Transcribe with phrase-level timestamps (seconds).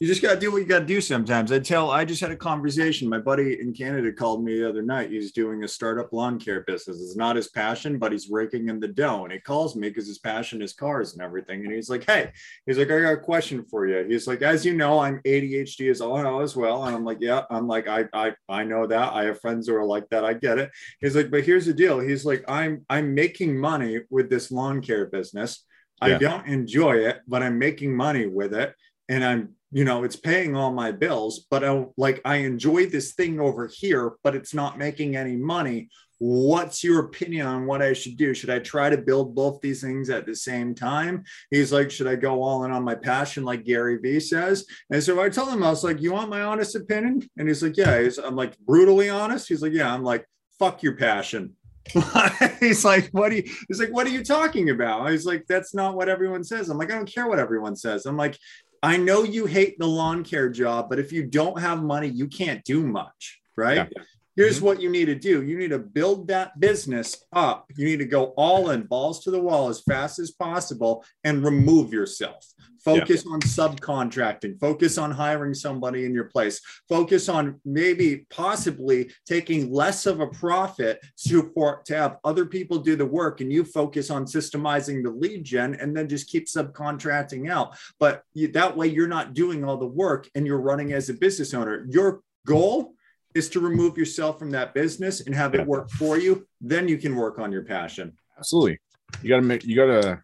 [0.00, 1.50] You just got to do what you got to do sometimes.
[1.50, 3.08] I tell, I just had a conversation.
[3.08, 5.10] My buddy in Canada called me the other night.
[5.10, 7.02] He's doing a startup lawn care business.
[7.02, 9.24] It's not his passion, but he's raking in the dough.
[9.24, 11.64] And he calls me because his passion is cars and everything.
[11.64, 12.30] And he's like, Hey,
[12.64, 14.06] he's like, I got a question for you.
[14.08, 16.84] He's like, As you know, I'm ADHD as all as well.
[16.84, 19.12] And I'm like, Yeah, I'm like, I, I, I know that.
[19.12, 20.24] I have friends who are like that.
[20.24, 20.70] I get it.
[21.00, 21.98] He's like, But here's the deal.
[21.98, 25.64] He's like, I'm, I'm making money with this lawn care business.
[26.00, 26.14] Yeah.
[26.14, 28.76] I don't enjoy it, but I'm making money with it.
[29.08, 33.14] And I'm you know it's paying all my bills but I, like i enjoy this
[33.14, 35.88] thing over here but it's not making any money.
[36.20, 38.34] What's your opinion on what i should do?
[38.34, 41.22] Should i try to build both these things at the same time?
[41.50, 43.44] He's like should i go all in on my passion?
[43.44, 44.66] Like gary vee says.
[44.90, 47.28] And so i told him i was like you want my honest opinion?
[47.36, 48.00] And he's like yeah.
[48.00, 49.48] He's, i'm like brutally honest?
[49.48, 49.92] He's like yeah.
[49.92, 50.26] I'm like
[50.58, 51.54] fuck your passion.
[52.60, 55.10] He's like, what do you, he's like, what are you talking about?
[55.10, 56.68] He's like, that's not what everyone says.
[56.68, 58.06] I'm like, I don't care what everyone says.
[58.06, 58.38] I'm like,
[58.82, 62.28] I know you hate the lawn care job, but if you don't have money, you
[62.28, 63.88] can't do much, right?
[63.94, 64.02] Yeah.
[64.38, 64.66] Here's mm-hmm.
[64.66, 67.66] what you need to do you need to build that business up.
[67.76, 71.44] You need to go all in, balls to the wall as fast as possible and
[71.44, 72.46] remove yourself.
[72.84, 73.32] Focus yeah.
[73.32, 80.06] on subcontracting, focus on hiring somebody in your place, focus on maybe possibly taking less
[80.06, 84.08] of a profit to, for, to have other people do the work and you focus
[84.08, 87.76] on systemizing the lead gen and then just keep subcontracting out.
[87.98, 91.14] But you, that way you're not doing all the work and you're running as a
[91.14, 91.84] business owner.
[91.90, 92.94] Your goal
[93.34, 95.62] is to remove yourself from that business and have yeah.
[95.62, 96.46] it work for you.
[96.60, 98.16] Then you can work on your passion.
[98.38, 98.78] Absolutely.
[99.22, 100.22] You got to make, you got to,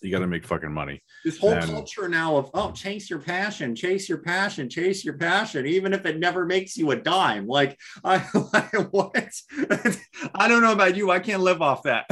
[0.00, 1.02] you got to make fucking money.
[1.24, 5.14] This whole and, culture now of oh, chase your passion, chase your passion, chase your
[5.14, 7.46] passion, even if it never makes you a dime.
[7.46, 8.18] Like I,
[8.90, 9.14] what?
[10.34, 11.10] I don't know about you.
[11.10, 12.06] I can't live off that.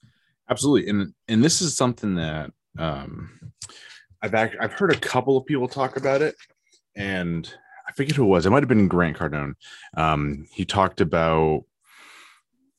[0.50, 3.30] Absolutely, and and this is something that um,
[4.20, 6.36] I've act, I've heard a couple of people talk about it,
[6.94, 7.52] and
[7.92, 8.46] I forget who it was.
[8.46, 9.52] It might have been Grant Cardone.
[9.96, 11.64] Um, he talked about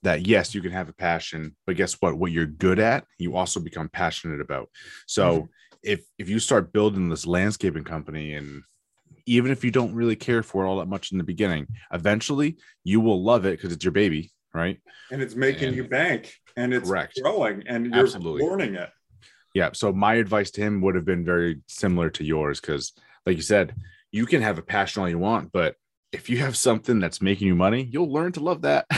[0.01, 3.35] that yes you can have a passion but guess what what you're good at you
[3.35, 4.69] also become passionate about
[5.07, 5.45] so mm-hmm.
[5.81, 8.63] if if you start building this landscaping company and
[9.25, 12.57] even if you don't really care for it all that much in the beginning eventually
[12.83, 16.33] you will love it because it's your baby right and it's making and, you bank
[16.57, 17.17] and it's correct.
[17.21, 18.45] growing and you're Absolutely.
[18.45, 18.89] learning it
[19.53, 22.91] yeah so my advice to him would have been very similar to yours because
[23.25, 23.73] like you said
[24.13, 25.75] you can have a passion all you want but
[26.13, 28.85] if you have something that's making you money you'll learn to love that.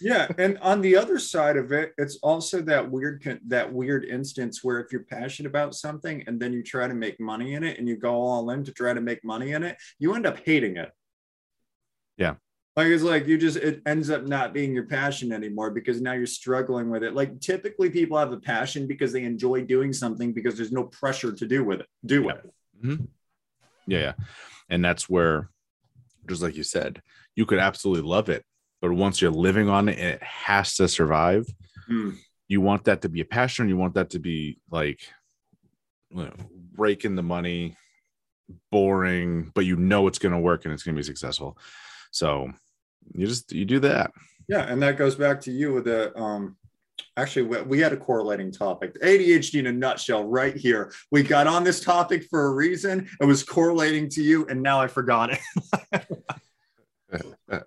[0.00, 4.64] Yeah and on the other side of it it's also that weird that weird instance
[4.64, 7.78] where if you're passionate about something and then you try to make money in it
[7.78, 10.38] and you go all in to try to make money in it you end up
[10.44, 10.90] hating it.
[12.16, 12.34] Yeah.
[12.74, 16.12] Like it's like you just it ends up not being your passion anymore because now
[16.12, 17.14] you're struggling with it.
[17.14, 21.32] Like typically people have a passion because they enjoy doing something because there's no pressure
[21.32, 22.32] to do with it do yeah.
[22.32, 22.52] it.
[22.82, 23.04] Mm-hmm.
[23.86, 24.12] Yeah yeah.
[24.68, 25.50] And that's where
[26.28, 27.02] just like you said
[27.34, 28.44] you could absolutely love it
[28.80, 31.46] but once you're living on it it has to survive.
[31.90, 32.16] Mm.
[32.48, 33.68] you want that to be a passion.
[33.68, 35.00] You want that to be like
[36.10, 36.32] you know,
[36.76, 37.76] raking the money
[38.70, 41.56] boring but you know it's going to work and it's going to be successful.
[42.10, 42.52] So
[43.14, 44.12] you just you do that.
[44.48, 46.56] Yeah and that goes back to you with the um
[47.16, 51.62] actually we had a correlating topic adhd in a nutshell right here we got on
[51.64, 56.06] this topic for a reason it was correlating to you and now i forgot it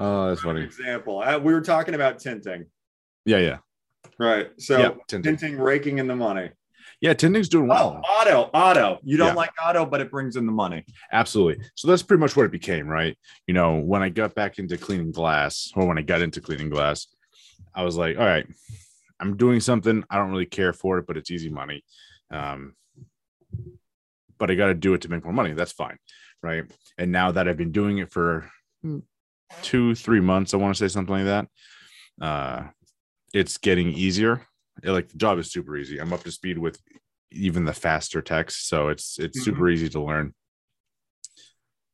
[0.00, 0.62] Oh, that's funny.
[0.62, 1.20] Example.
[1.20, 2.66] Uh, we were talking about tinting.
[3.26, 3.58] Yeah, yeah.
[4.18, 4.50] Right.
[4.58, 5.36] So yeah, tinting.
[5.36, 6.50] tinting raking in the money.
[7.02, 8.00] Yeah, tinting's doing well.
[8.02, 8.98] Oh, auto, auto.
[9.02, 9.34] You don't yeah.
[9.34, 10.84] like auto, but it brings in the money.
[11.12, 11.64] Absolutely.
[11.74, 13.16] So that's pretty much what it became, right?
[13.46, 16.70] You know, when I got back into cleaning glass, or when I got into cleaning
[16.70, 17.06] glass,
[17.74, 18.46] I was like, all right,
[19.18, 20.04] I'm doing something.
[20.10, 21.84] I don't really care for it, but it's easy money.
[22.30, 22.74] Um,
[24.38, 25.52] but I got to do it to make more money.
[25.52, 25.98] That's fine.
[26.42, 26.64] Right.
[26.96, 28.50] And now that I've been doing it for
[29.62, 30.54] two, three months.
[30.54, 31.48] I want to say something like that.
[32.20, 32.68] Uh,
[33.32, 34.46] it's getting easier.
[34.82, 35.98] It, like the job is super easy.
[35.98, 36.80] I'm up to speed with
[37.32, 39.44] even the faster text, so it's it's mm-hmm.
[39.44, 40.34] super easy to learn.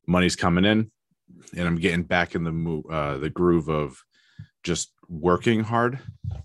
[0.06, 0.90] Money's coming in,
[1.56, 4.00] and I'm getting back in the move, uh, the groove of
[4.66, 5.98] just working hard,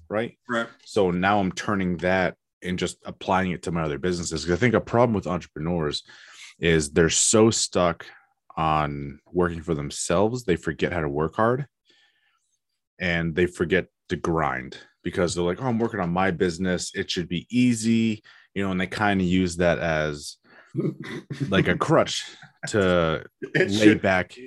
[0.07, 0.37] right?
[0.47, 0.67] Right.
[0.85, 4.43] So now I'm turning that and just applying it to my other businesses.
[4.43, 6.03] Because I think a problem with entrepreneurs
[6.59, 8.05] is they're so stuck
[8.55, 11.65] on working for themselves, they forget how to work hard
[12.99, 16.91] and they forget to grind because they're like, oh, I'm working on my business.
[16.93, 18.23] It should be easy,
[18.53, 20.37] you know, and they kind of use that as
[21.49, 22.25] like a crutch
[22.67, 23.25] to
[23.55, 24.37] lay back.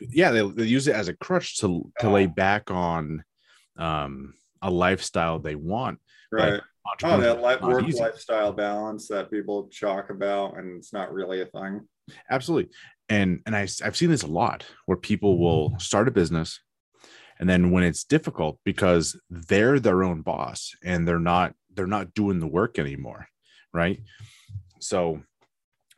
[0.00, 3.24] Yeah, they, they use it as a crutch to to lay back on
[3.76, 5.98] um, a lifestyle they want.
[6.30, 6.60] Right.
[7.02, 8.00] Oh, that life, work easy.
[8.00, 11.86] lifestyle balance that people talk about, and it's not really a thing.
[12.30, 12.72] Absolutely,
[13.08, 16.60] and and I, I've seen this a lot where people will start a business,
[17.38, 22.14] and then when it's difficult because they're their own boss and they're not they're not
[22.14, 23.28] doing the work anymore,
[23.72, 24.00] right?
[24.80, 25.22] So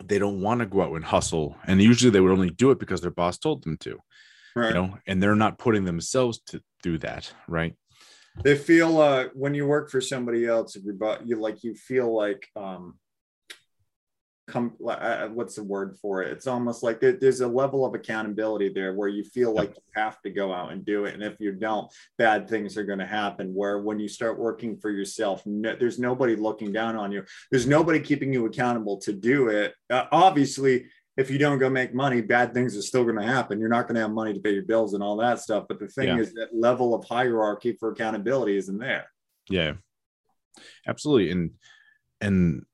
[0.04, 2.78] they don't want to go out and hustle, and usually they would only do it
[2.78, 3.98] because their boss told them to,
[4.54, 4.68] right?
[4.68, 7.74] You know, and they're not putting themselves to do that, right?
[8.42, 12.14] they feel uh when you work for somebody else if you're you like you feel
[12.14, 12.98] like um
[14.46, 17.94] come uh, uh, what's the word for it it's almost like there's a level of
[17.94, 21.22] accountability there where you feel like you have to go out and do it and
[21.22, 24.90] if you don't bad things are going to happen where when you start working for
[24.90, 29.48] yourself no, there's nobody looking down on you there's nobody keeping you accountable to do
[29.48, 30.86] it uh, obviously
[31.16, 33.60] if you don't go make money, bad things are still going to happen.
[33.60, 35.66] You're not going to have money to pay your bills and all that stuff.
[35.68, 36.18] But the thing yeah.
[36.18, 39.10] is, that level of hierarchy for accountability isn't there.
[39.48, 39.74] Yeah,
[40.86, 41.30] absolutely.
[41.30, 41.50] And
[42.20, 42.64] and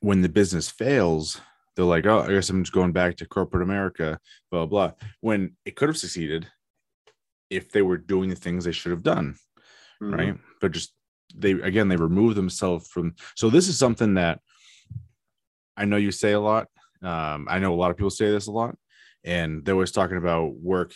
[0.00, 1.40] when the business fails,
[1.76, 4.18] they're like, "Oh, I guess I'm just going back to corporate America."
[4.50, 4.92] Blah blah.
[5.20, 6.48] When it could have succeeded
[7.48, 9.36] if they were doing the things they should have done,
[10.02, 10.14] mm-hmm.
[10.14, 10.36] right?
[10.60, 10.92] But just
[11.34, 13.14] they again they remove themselves from.
[13.36, 14.40] So this is something that
[15.76, 16.68] I know you say a lot
[17.02, 18.76] um, I know a lot of people say this a lot,
[19.24, 20.92] and they're always talking about work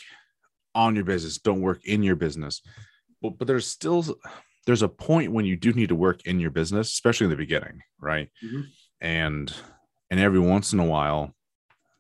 [0.74, 2.60] on your business, don't work in your business.
[3.22, 4.04] But, but there's still
[4.66, 7.36] there's a point when you do need to work in your business, especially in the
[7.36, 8.30] beginning, right?
[8.44, 8.62] Mm-hmm.
[9.04, 9.52] And
[10.10, 11.34] and every once in a while,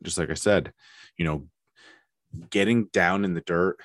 [0.02, 0.72] just like I said,
[1.18, 1.46] you know,
[2.48, 3.76] getting down in the dirt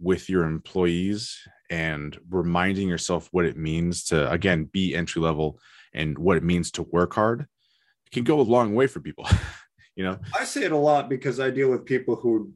[0.00, 1.36] with your employees
[1.70, 5.58] and reminding yourself what it means to again be entry level
[5.92, 7.46] and what it means to work hard
[8.12, 9.26] can go a long way for people.
[9.98, 12.52] you know i say it a lot because i deal with people who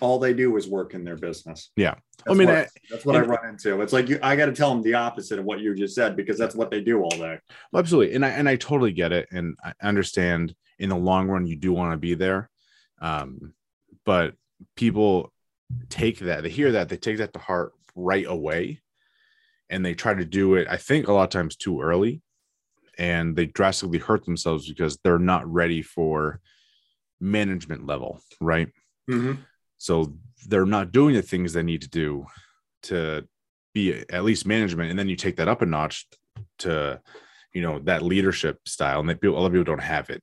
[0.00, 1.70] all they do is work in their business.
[1.76, 1.94] Yeah.
[2.24, 3.80] That's i mean what, I, that's what i run into.
[3.80, 6.16] It's like you, i got to tell them the opposite of what you just said
[6.16, 7.38] because that's what they do all day.
[7.74, 8.14] Absolutely.
[8.14, 9.28] And i and i totally get it.
[9.30, 12.50] And i understand in the long run you do want to be there.
[13.00, 13.54] Um,
[14.04, 14.34] but
[14.76, 15.32] people
[15.88, 18.80] take that they hear that they take that to heart right away.
[19.70, 22.22] And they try to do it i think a lot of times too early.
[22.98, 26.40] And they drastically hurt themselves because they're not ready for
[27.18, 28.68] management level, right?
[29.10, 29.42] Mm-hmm.
[29.80, 30.12] So
[30.46, 32.26] they're not doing the things they need to do
[32.82, 33.26] to
[33.72, 36.06] be at least management, and then you take that up a notch
[36.58, 37.00] to,
[37.54, 40.22] you know, that leadership style, and that people, other people don't have it,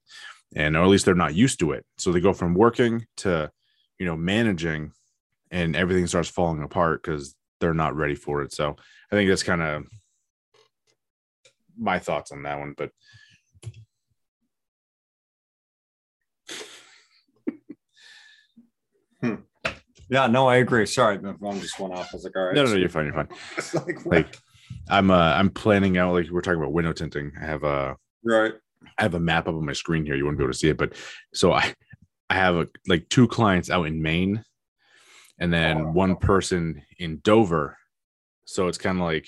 [0.55, 1.83] and or at least they're not used to it.
[1.97, 3.49] So they go from working to,
[3.97, 4.91] you know, managing,
[5.49, 8.53] and everything starts falling apart because they're not ready for it.
[8.53, 8.75] So
[9.11, 9.85] I think that's kind of
[11.75, 12.91] my thoughts on that one, but
[19.21, 19.35] Hmm.
[20.09, 20.85] Yeah, no, I agree.
[20.85, 22.09] Sorry, my phone just went off.
[22.13, 22.55] I was like, all right.
[22.55, 23.05] No, no, no you're fine.
[23.05, 23.27] You're fine.
[23.85, 24.37] like, like,
[24.89, 27.31] I'm, uh, I'm planning out like we're talking about window tinting.
[27.41, 28.53] I have a right.
[28.97, 30.15] I have a map up on my screen here.
[30.15, 30.93] You won't be able to see it, but
[31.33, 31.73] so I,
[32.29, 34.43] I have a, like two clients out in Maine,
[35.39, 37.77] and then oh, one person in Dover.
[38.45, 39.27] So it's kind of like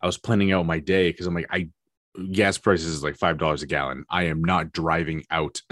[0.00, 1.68] I was planning out my day because I'm like, I
[2.32, 4.04] gas prices is like five dollars a gallon.
[4.08, 5.62] I am not driving out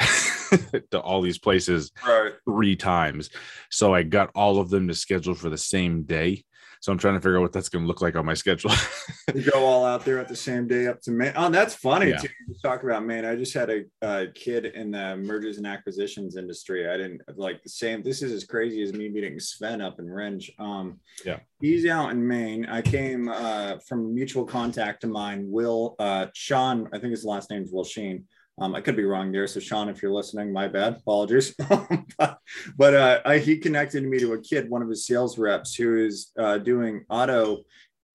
[0.90, 2.32] to all these places right.
[2.44, 3.30] three times.
[3.70, 6.44] So I got all of them to schedule for the same day.
[6.80, 8.70] So I'm trying to figure out what that's going to look like on my schedule.
[9.34, 11.32] you go all out there at the same day up to Maine.
[11.34, 12.18] Oh, that's funny yeah.
[12.18, 12.28] too.
[12.62, 13.24] talk about Maine.
[13.24, 16.88] I just had a, a, kid in the mergers and acquisitions industry.
[16.88, 18.02] I didn't like the same.
[18.02, 20.50] This is as crazy as me meeting Sven up in Rindge.
[20.60, 22.66] Um, yeah, he's out in Maine.
[22.66, 26.88] I came uh, from mutual contact of mine, Will uh, Sean.
[26.92, 28.24] I think his last name is Will Sheen.
[28.60, 29.46] Um, I could be wrong there.
[29.46, 31.54] So Sean, if you're listening, my bad, apologies.
[32.18, 36.04] but, uh, I, he connected me to a kid, one of his sales reps, who
[36.04, 37.64] is uh, doing auto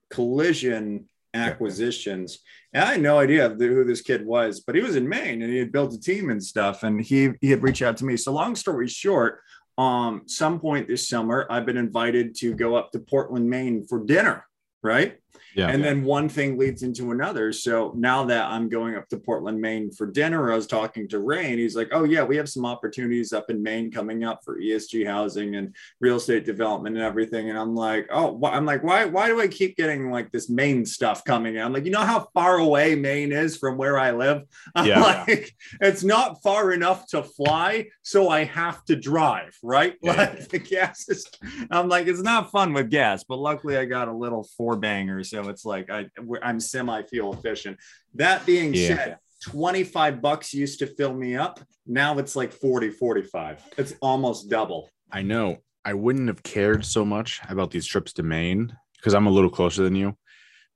[0.10, 2.40] collision acquisitions.
[2.74, 5.52] And I had no idea who this kid was, but he was in Maine and
[5.52, 6.84] he had built a team and stuff.
[6.84, 8.18] And he he had reached out to me.
[8.18, 9.40] So long story short,
[9.78, 14.04] um, some point this summer, I've been invited to go up to Portland, Maine for
[14.04, 14.46] dinner.
[14.82, 15.18] Right.
[15.56, 15.70] Yeah.
[15.70, 17.54] And then one thing leads into another.
[17.54, 21.20] So now that I'm going up to Portland, Maine for dinner, I was talking to
[21.20, 24.44] Ray and he's like, Oh, yeah, we have some opportunities up in Maine coming up
[24.44, 27.50] for ESG housing and real estate development and everything.
[27.50, 30.86] And I'm like, Oh, I'm like, why, why do I keep getting like this Maine
[30.86, 31.62] stuff coming in?
[31.62, 34.44] I'm like, you know how far away Maine is from where I live?
[34.76, 35.02] I'm yeah.
[35.02, 37.88] like, it's not far enough to fly.
[38.02, 39.96] So I have to drive, right?
[40.04, 40.14] Yeah.
[40.18, 41.26] Like the gas is,
[41.72, 45.24] I'm like, it's not fun with gas, but luckily I got a little four banger.
[45.24, 46.08] So it's like I,
[46.42, 47.78] I'm semi fuel efficient.
[48.16, 48.88] That being yeah.
[48.88, 51.60] said, 25 bucks used to fill me up.
[51.86, 53.62] Now it's like 40, 45.
[53.78, 54.90] It's almost double.
[55.12, 55.58] I know.
[55.86, 59.50] I wouldn't have cared so much about these trips to Maine because I'm a little
[59.50, 60.18] closer than you.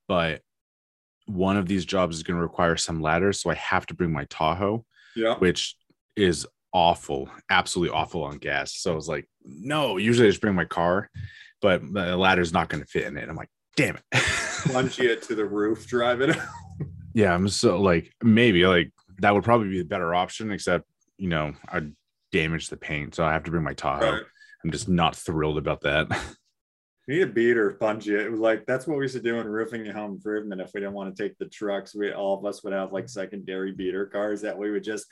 [0.08, 0.42] But
[1.28, 4.12] one of these jobs is going to require some ladders, so I have to bring
[4.12, 5.36] my Tahoe, Yeah.
[5.36, 5.76] which
[6.16, 8.76] is awful, absolutely awful on gas.
[8.76, 11.10] So I was like, no, usually I just bring my car,
[11.62, 13.30] but the ladder's not going to fit in it.
[13.30, 14.04] I'm like, damn it.
[14.66, 16.38] Plunge it to the roof, drive it.
[17.14, 20.86] yeah, I'm so like maybe like that would probably be the better option, except
[21.18, 21.94] you know, I'd
[22.32, 23.16] damage the paint.
[23.16, 24.12] So I have to bring my Tahoe.
[24.12, 24.24] Right.
[24.64, 26.08] I'm just not thrilled about that.
[27.08, 28.20] We need a beater, punch it.
[28.20, 30.60] It was like that's what we used to do in roofing and home improvement.
[30.60, 33.08] If we didn't want to take the trucks, we all of us would have like
[33.08, 35.06] secondary beater cars that we would just,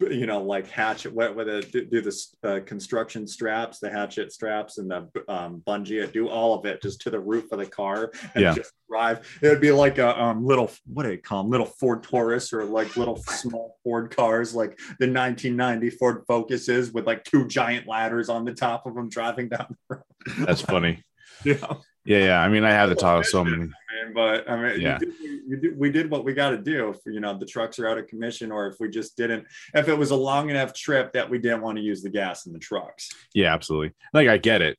[0.00, 4.30] you know, like hatchet wet with it, do, do the uh, construction straps, the hatchet
[4.30, 7.60] straps, and the um, bungee it, do all of it just to the roof of
[7.60, 8.54] the car and Yeah.
[8.54, 9.26] just drive.
[9.40, 11.50] It would be like a um, little what do you call them?
[11.50, 17.06] Little Ford Taurus or like little small Ford cars, like the 1990 Ford Focuses with
[17.06, 20.46] like two giant ladders on the top of them driving down the road.
[20.46, 21.02] That's funny.
[21.44, 21.56] Yeah.
[22.04, 22.40] Yeah, yeah.
[22.40, 23.70] I mean, I have the Tahoe so many.
[24.12, 24.98] but I mean, Yeah.
[25.22, 26.88] you did, we did what we got to do.
[26.88, 29.86] If you know the trucks are out of commission, or if we just didn't, if
[29.86, 32.52] it was a long enough trip that we didn't want to use the gas in
[32.52, 33.08] the trucks.
[33.34, 33.92] Yeah, absolutely.
[34.12, 34.78] Like I get it.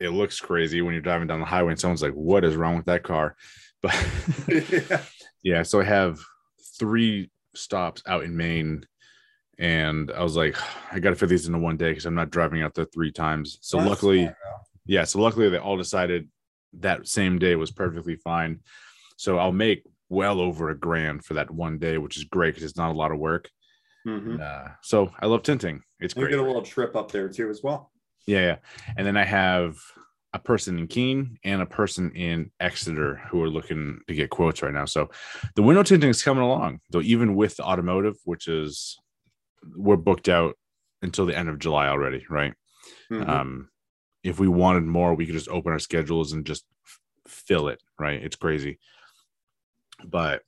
[0.00, 2.76] It looks crazy when you're driving down the highway and someone's like, "What is wrong
[2.76, 3.36] with that car?"
[3.82, 3.94] But
[4.48, 5.02] yeah.
[5.42, 6.18] yeah, so I have
[6.78, 8.86] three stops out in Maine,
[9.58, 10.56] and I was like,
[10.90, 13.12] I got to fit these into one day because I'm not driving out there three
[13.12, 13.58] times.
[13.60, 14.30] So That's luckily,
[14.86, 16.28] yeah, so luckily they all decided
[16.74, 18.60] that same day was perfectly fine.
[19.16, 22.68] So I'll make well over a grand for that one day, which is great because
[22.68, 23.50] it's not a lot of work.
[24.06, 24.40] Mhm.
[24.40, 25.80] Uh, so I love tinting.
[26.00, 26.30] It's You great.
[26.32, 27.90] get a little trip up there too, as well.
[28.26, 28.56] Yeah, yeah.
[28.96, 29.76] And then I have
[30.32, 34.62] a person in Keene and a person in Exeter who are looking to get quotes
[34.62, 34.84] right now.
[34.84, 35.10] So
[35.54, 38.98] the window tinting is coming along, though, even with the automotive, which is
[39.74, 40.56] we're booked out
[41.02, 42.52] until the end of July already, right?
[43.10, 43.28] Mhm.
[43.28, 43.70] Um,
[44.26, 46.64] if we wanted more, we could just open our schedules and just
[47.28, 48.22] fill it, right?
[48.22, 48.78] It's crazy.
[50.04, 50.42] But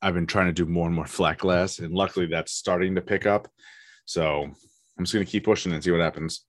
[0.00, 3.02] I've been trying to do more and more flat glass, and luckily that's starting to
[3.02, 3.48] pick up.
[4.06, 6.46] So I'm just gonna keep pushing and see what happens.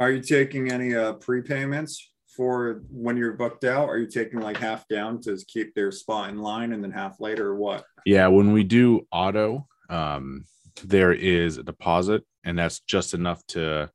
[0.00, 1.98] Are you taking any uh, prepayments
[2.36, 3.88] for when you're booked out?
[3.88, 7.20] Are you taking like half down to keep their spot in line and then half
[7.20, 7.84] later, or what?
[8.04, 10.46] Yeah, when we do auto, um,
[10.82, 13.90] there is a deposit, and that's just enough to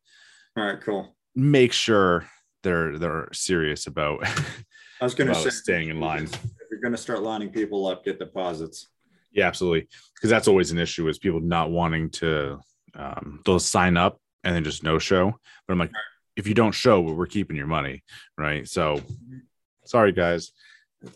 [0.58, 1.15] All right, cool.
[1.36, 2.28] Make sure
[2.64, 4.26] they're they're serious about,
[5.02, 6.24] I was going to say, staying in line.
[6.24, 8.88] if you're going to start lining people up, get deposits.
[9.32, 12.60] Yeah, absolutely, because that's always an issue is people not wanting to.
[12.98, 15.34] Um, they'll sign up and then just no show.
[15.68, 15.92] But I'm like,
[16.38, 18.04] if you don't show, we're keeping your money,
[18.38, 18.68] right?
[18.68, 19.02] So,
[19.86, 20.52] sorry guys.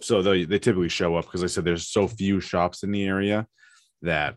[0.01, 3.05] So they they typically show up because I said there's so few shops in the
[3.05, 3.47] area
[4.01, 4.35] that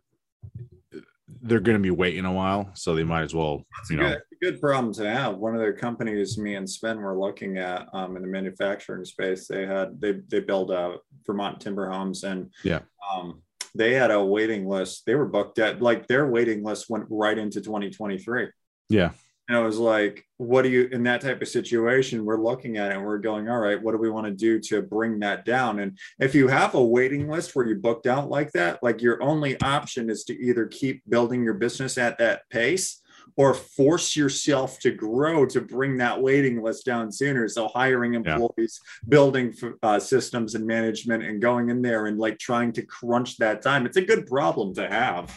[1.41, 4.23] they're going to be waiting a while, so they might as well, you know, good,
[4.53, 5.37] good problem to have.
[5.39, 9.47] One of their companies, me and Sven were looking at um, in the manufacturing space.
[9.49, 12.81] They had they they build uh, Vermont timber homes, and Yeah.
[13.13, 13.43] um,
[13.75, 15.05] they had a waiting list.
[15.07, 18.49] They were booked at like their waiting list went right into 2023.
[18.91, 19.11] yeah,
[19.49, 22.93] And I was like, what do you, in that type of situation, we're looking at
[22.93, 25.45] it and we're going, all right, what do we want to do to bring that
[25.45, 25.81] down?
[25.81, 29.23] And if you have a waiting list where you booked out like that, like your
[29.23, 33.01] only option is to either keep building your business at that pace
[33.37, 37.49] or force yourself to grow to bring that waiting list down sooner.
[37.49, 38.21] So hiring Yeah.
[38.35, 43.39] employees, building uh, systems and management and going in there and like trying to crunch
[43.39, 43.87] that time.
[43.87, 45.37] It's a good problem to have.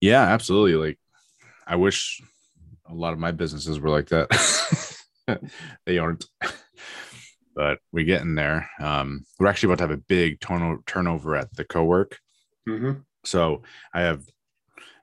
[0.00, 0.74] yeah, absolutely.
[0.88, 0.98] Like,
[1.66, 2.20] I wish
[2.90, 4.28] a lot of my businesses were like that.
[5.86, 6.24] they aren't,
[7.54, 8.68] but we're getting there.
[8.80, 12.18] Um, we're actually about to have a big turno- turnover at the co-work.
[12.68, 13.02] Mhm.
[13.24, 14.22] So I have,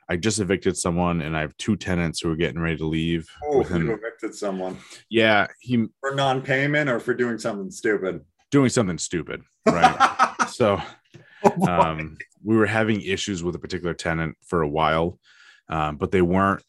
[0.10, 3.28] I just evicted someone, and I have two tenants who are getting ready to leave.
[3.44, 4.78] Oh, within- you evicted someone.
[5.10, 8.22] yeah, he for non-payment or for doing something stupid.
[8.52, 10.34] doing something stupid, right?
[10.50, 10.82] so
[11.44, 15.20] Oh, um, we were having issues with a particular tenant for a while,
[15.70, 16.64] um, but they weren't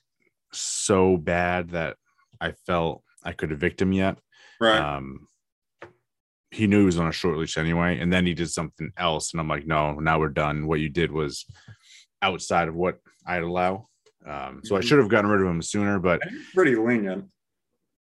[0.56, 1.96] so bad that
[2.40, 4.18] I felt I could evict him yet.
[4.60, 4.78] right.
[4.80, 5.26] Um,
[6.50, 9.32] he knew he was on a short leash anyway, and then he did something else,
[9.32, 10.66] and I'm like, no, now we're done.
[10.66, 11.44] What you did was
[12.22, 13.88] outside of what I'd allow.
[14.25, 14.84] Um, so I Mhm.
[14.84, 16.20] should have gotten rid of him sooner, but
[16.54, 17.26] pretty lenient.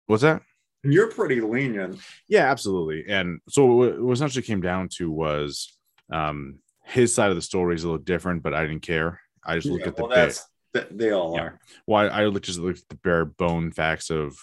[0.06, 0.42] what's that?
[0.82, 1.98] You're pretty lenient.
[2.28, 3.06] Yeah, absolutely.
[3.08, 5.78] And so what what essentially came down to was
[6.12, 9.20] um, his side of the story is a little different, but I didn't care.
[9.44, 10.46] I just looked Yeah, at the well, bare, that's th-
[10.90, 11.42] they all Yeah.
[11.42, 11.60] are.
[11.86, 14.36] well, I looked just looked at the bare bone facts of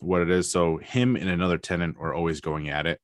[0.00, 0.50] what it is.
[0.50, 3.00] So him and another tenant are always going at it,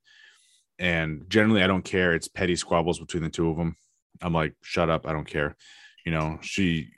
[0.78, 2.14] and generally I don't care.
[2.14, 3.76] It's petty squabbles between the two of them.
[4.22, 5.56] I'm like, shut up, I don't care.
[6.04, 6.88] You know, she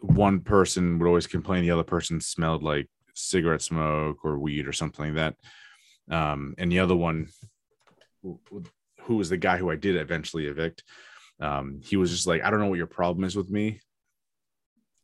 [0.00, 4.72] one person would always complain the other person smelled like cigarette smoke or weed or
[4.72, 6.14] something like that.
[6.14, 7.28] Um, and the other one
[8.22, 8.40] who
[9.02, 10.84] who was the guy who I did eventually evict,
[11.40, 13.80] um, he was just like, I don't know what your problem is with me.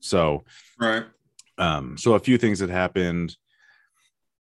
[0.08, 0.44] So,
[0.78, 1.04] Right.
[1.56, 3.34] um, so a few things that happened.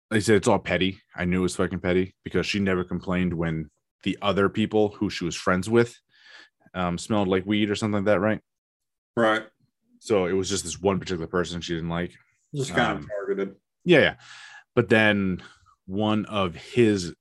[0.10, 1.02] Like I said it's all petty.
[1.14, 3.70] I knew it was fucking petty because she never complained when
[4.04, 5.96] the other people who she was friends with
[6.74, 8.40] um, smelled like weed or something like that, right?
[9.18, 9.44] Right.
[10.00, 12.14] So it was just this one particular person she didn't like.
[12.56, 13.56] Just kind Um, of targeted.
[13.84, 14.16] Yeah, yeah.
[14.76, 15.44] But then
[15.86, 17.14] one of his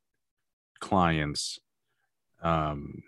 [0.80, 1.59] clients
[2.40, 3.02] um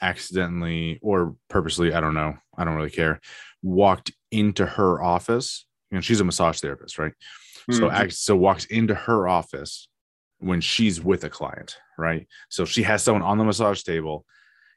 [0.00, 3.20] accidentally or purposely, I don't know, I don't really care,
[3.62, 5.66] walked into her office.
[5.92, 7.12] And she's a massage therapist, right?
[7.70, 7.92] So Mhm.
[7.92, 9.88] act so walks into her office
[10.38, 12.26] when she's with a client, right?
[12.48, 14.24] So she has someone on the massage table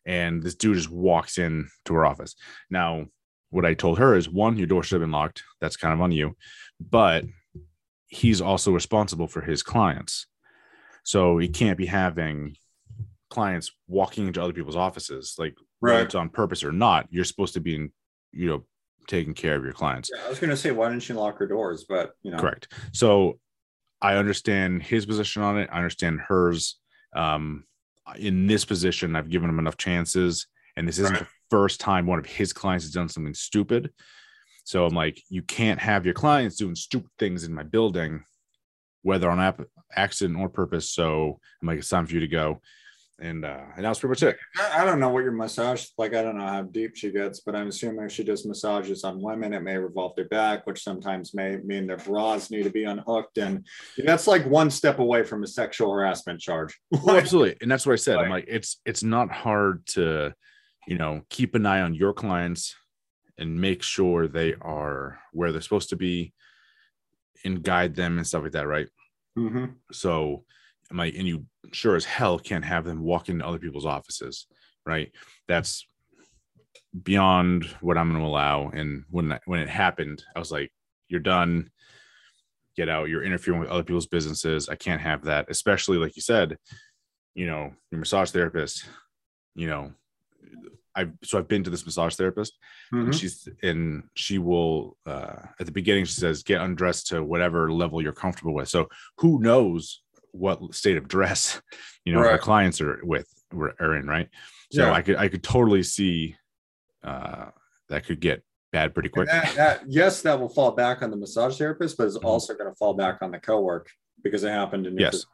[0.05, 2.36] and this dude just walks in to her office.
[2.69, 3.05] Now,
[3.51, 5.43] what I told her is one, your door should have been locked.
[5.62, 6.36] That's kind of on you.
[6.79, 7.25] But
[8.07, 10.25] he's also responsible for his clients.
[11.03, 12.57] So he can't be having
[13.29, 16.05] clients walking into other people's offices, like whether Right.
[16.05, 17.07] it's on purpose or not.
[17.12, 17.93] You're supposed to be in,
[18.31, 18.65] you know,
[19.07, 20.10] taking care of your clients.
[20.15, 21.86] Yeah, I was gonna say, why didn't you lock her doors?
[21.88, 22.72] But you know, Correct.
[22.91, 23.39] So
[24.01, 25.69] I understand his position on it.
[25.72, 26.79] I understand hers.
[27.15, 27.65] Um,
[28.17, 31.22] in this position, I've given him enough chances, and this isn't Right.
[31.24, 33.91] the first time one of his clients has done something stupid.
[34.65, 38.24] So I'm like, you can't have your clients doing stupid things in my building,
[39.03, 39.62] whether on ap-
[39.95, 40.89] accident or purpose.
[40.89, 42.62] So I'm like, it's time for you to go.
[43.22, 44.38] And uh, and that was pretty much it.
[44.60, 46.15] I don't know what your massage like.
[46.15, 49.22] I don't know how deep she gets, but I'm assuming if she does massages on
[49.22, 52.86] women, it may revolve their back, which sometimes may mean their bras need to be
[52.86, 53.67] unhooked, and
[54.03, 56.77] that's like one step away from a sexual harassment charge.
[57.03, 58.17] Well, absolutely, and that's what I said.
[58.17, 60.34] I'm like, it's it's not hard to,
[60.88, 62.75] you know, keep an eye on your clients
[63.38, 66.34] and make sure they are where they're supposed to be,
[67.46, 68.89] and guide them and stuff like that, right?
[69.38, 69.75] Mhm.
[69.91, 70.46] So
[70.93, 74.45] I'm like, and you sure as hell can't have them walk into other people's offices,
[74.85, 75.12] right?
[75.47, 75.88] That's
[77.01, 78.69] beyond what I'm going to allow.
[78.69, 80.71] And when that, when it happened, I was like,
[81.07, 81.71] you're done.
[82.77, 83.09] Get out.
[83.09, 84.69] You're interfering with other people's businesses.
[84.69, 86.57] I can't have that, especially like you said,
[87.33, 88.85] you know, your massage therapist,
[89.55, 89.94] you know,
[90.96, 92.55] I've so I've been to this massage therapist
[92.91, 93.20] and Mhm.
[93.20, 98.00] she's and she will uh at the beginning she says get undressed to whatever level
[98.00, 98.87] you're comfortable with so
[99.18, 100.02] who knows
[100.33, 101.61] what state of dress
[102.05, 102.39] you know Right.
[102.41, 104.27] clients are with were- are in right
[104.72, 104.91] so Yeah.
[104.93, 106.35] i could i could totally see
[107.03, 107.51] uh
[107.89, 111.17] that could get bad pretty quick That, that- yes, that will fall back on the
[111.17, 112.24] massage therapist, but it's Mhm.
[112.25, 113.91] also going to fall back on the co-work
[114.24, 115.25] because it happened in Yes.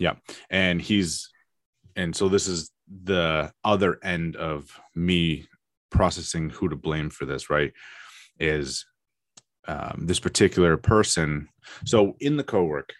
[0.00, 0.22] facility.
[0.48, 1.28] and he's
[1.96, 2.70] and so this is
[3.04, 5.46] the other end of me
[5.90, 7.74] processing who to blame for this right
[8.38, 8.86] is
[9.66, 11.48] um, this particular person
[11.84, 12.94] so in the co-work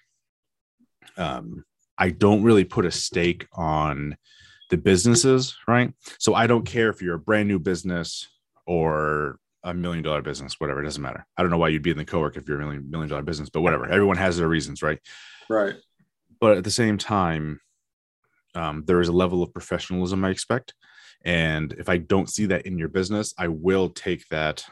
[1.18, 1.64] um,
[1.98, 4.16] i don't really put a stake on
[4.70, 5.92] the businesses right?
[6.18, 8.26] So i don't care if you're a brand new business
[8.66, 11.26] or a million dollar business whatever it doesn't matter.
[11.36, 13.22] I don't know why you'd be in the co-work if you're a million million dollar
[13.22, 13.86] business but whatever.
[13.86, 14.98] Everyone has their reasons right?
[15.50, 15.74] Right.
[16.40, 17.60] but at the same time
[18.54, 20.74] um, there is a level of professionalism i expect.
[21.24, 24.64] And if i don't see that in your business i will take that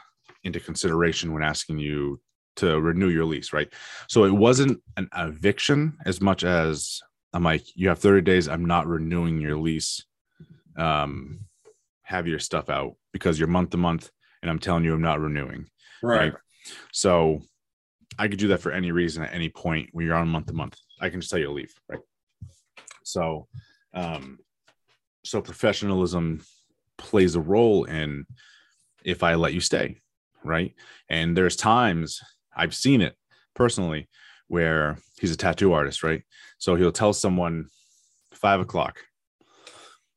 [0.43, 2.21] into consideration when asking you
[2.57, 3.71] to renew your lease right
[4.07, 7.01] so it wasn't an eviction as much as
[7.33, 10.03] i'm like you have 30 days i'm not renewing your lease
[10.77, 11.39] um
[12.03, 14.09] have your stuff out because you're month to month
[14.41, 15.67] and i'm telling you i'm not renewing
[16.03, 16.33] Right.
[16.33, 16.33] Right.
[16.91, 17.41] so
[18.19, 20.53] I could do that for any reason at any point when you're on month to
[20.53, 20.77] month.
[20.99, 21.99] I can just tell you to leave, right?
[23.03, 23.47] So,
[23.93, 24.39] um,
[25.23, 26.41] so professionalism
[26.97, 28.25] plays a role in
[29.03, 30.01] if I let you stay,
[30.43, 30.73] right?
[31.09, 32.19] And there's times
[32.57, 33.15] I've seen it
[33.53, 34.07] personally
[34.47, 36.23] where he's a tattoo artist, right?
[36.57, 37.67] So he'll tell someone
[38.33, 38.99] five o'clock,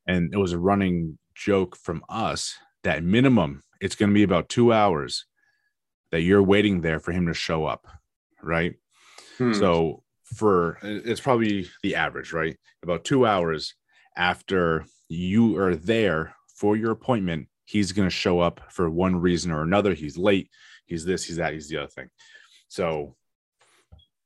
[0.06, 4.48] and it was a running joke from us that minimum it's going to be about
[4.48, 5.24] two hours
[6.10, 7.86] that you're waiting there for him to show up,
[8.42, 8.74] right?
[9.38, 9.52] Hmm.
[9.52, 12.56] So for it's probably the average, right?
[12.82, 13.74] About two hours
[14.16, 19.50] after you are there for your appointment, he's going to show up for one reason
[19.50, 19.94] or another.
[19.94, 20.50] He's late.
[20.90, 21.24] He's this.
[21.24, 21.54] He's that.
[21.54, 22.10] He's the other thing.
[22.68, 23.14] So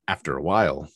[0.08, 0.88] after a while,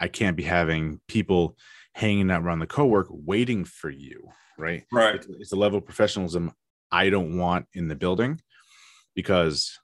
[0.00, 1.56] I can't be having people
[1.94, 4.82] hanging out around the co-work waiting for you, right?
[4.92, 5.14] right.
[5.14, 6.52] it's, it's a level of professionalism
[6.90, 8.40] I don't want in the building
[9.14, 9.78] because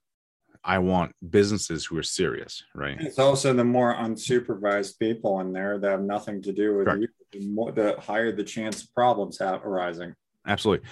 [0.64, 3.00] I want businesses who are serious, right?
[3.00, 7.02] It's also the more unsupervised people in there that have nothing to do with Correct.
[7.02, 7.08] you,
[7.40, 10.14] the, more, the higher the chance of problems have arising.
[10.46, 10.88] Absolutely.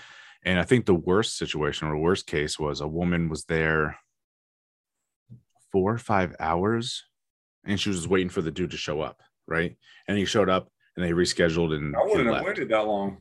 [0.48, 3.98] And I think the worst situation or worst case was a woman was there
[5.70, 7.04] four or five hours
[7.66, 9.76] and she was just waiting for the dude to show up, right?
[10.08, 13.18] And he showed up and they rescheduled and I wouldn't have waited that long.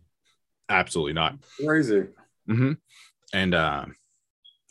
[0.70, 1.36] Absolutely not.
[1.66, 2.06] Crazy.
[2.48, 2.74] hmm
[3.34, 3.88] And uh,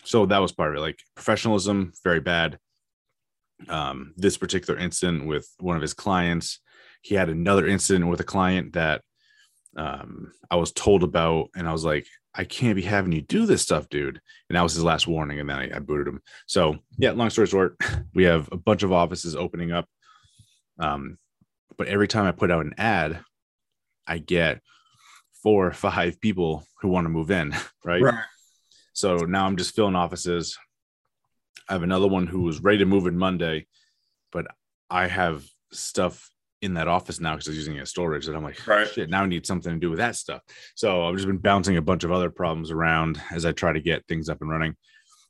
[0.05, 0.81] so that was part of it.
[0.81, 2.59] Like professionalism, very bad.
[3.69, 6.61] Um, this particular incident with one of his clients,
[7.03, 9.03] he had another incident with a client that
[9.77, 13.46] um, I was told about, and I was like, I can't be having you do
[13.46, 14.20] this stuff, dude.
[14.49, 16.20] And that was his last warning, and then I, I booted him.
[16.46, 17.77] So yeah, long story short,
[18.14, 19.88] we have a bunch of offices opening up.
[20.79, 21.18] Um,
[21.79, 23.20] but every time I put out an ad,
[24.07, 24.61] I get
[25.42, 28.03] four or five people who want to move in, right?
[28.03, 28.25] Right.
[28.92, 30.59] So now I'm just filling offices.
[31.68, 33.66] I have another one who was ready to move in Monday,
[34.31, 34.46] but
[34.88, 36.31] I have stuff
[36.62, 38.27] in that office now because I was using it as storage.
[38.27, 38.88] And I'm like, Right.
[38.88, 40.42] shit, now I need something to do with that stuff.
[40.75, 43.81] So I've just been bouncing a bunch of other problems around as I try to
[43.81, 44.75] get things up and running.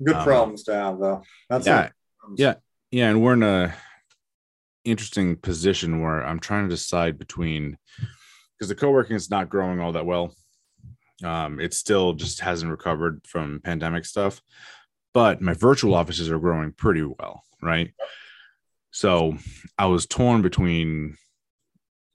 [0.05, 1.23] Good Um, problems to have, though.
[1.51, 1.87] That's Yeah.
[1.87, 1.93] it.
[2.37, 2.55] Yeah.
[2.91, 3.11] Yeah.
[3.11, 3.75] And we're in a
[4.85, 7.77] interesting position where I'm trying to decide between
[8.57, 10.35] because the co-working is not growing all that well.
[11.25, 14.41] Um, it still just hasn't recovered from pandemic stuff,
[15.13, 17.93] but my virtual offices are growing pretty well, right?
[18.97, 19.37] So
[19.77, 21.19] I was torn between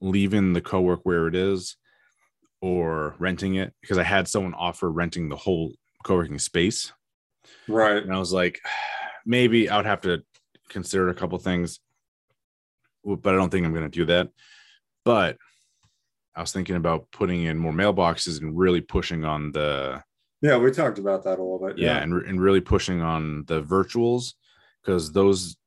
[0.01, 1.77] leaving the co-work where it is
[2.59, 6.91] or renting it because I had someone offer renting the whole co-working space.
[7.67, 8.01] Right.
[8.01, 8.59] And I was like,
[9.27, 10.23] maybe I would have to
[10.69, 11.79] consider a couple things,
[13.05, 14.29] but I don't think I'm going to do that.
[15.05, 15.37] But
[16.35, 20.01] I was thinking about putting in more mailboxes and really pushing on the
[20.41, 21.77] Yeah, we talked about that a little bit.
[21.77, 24.33] yeah, and, and really pushing on the virtuals
[24.81, 25.57] because those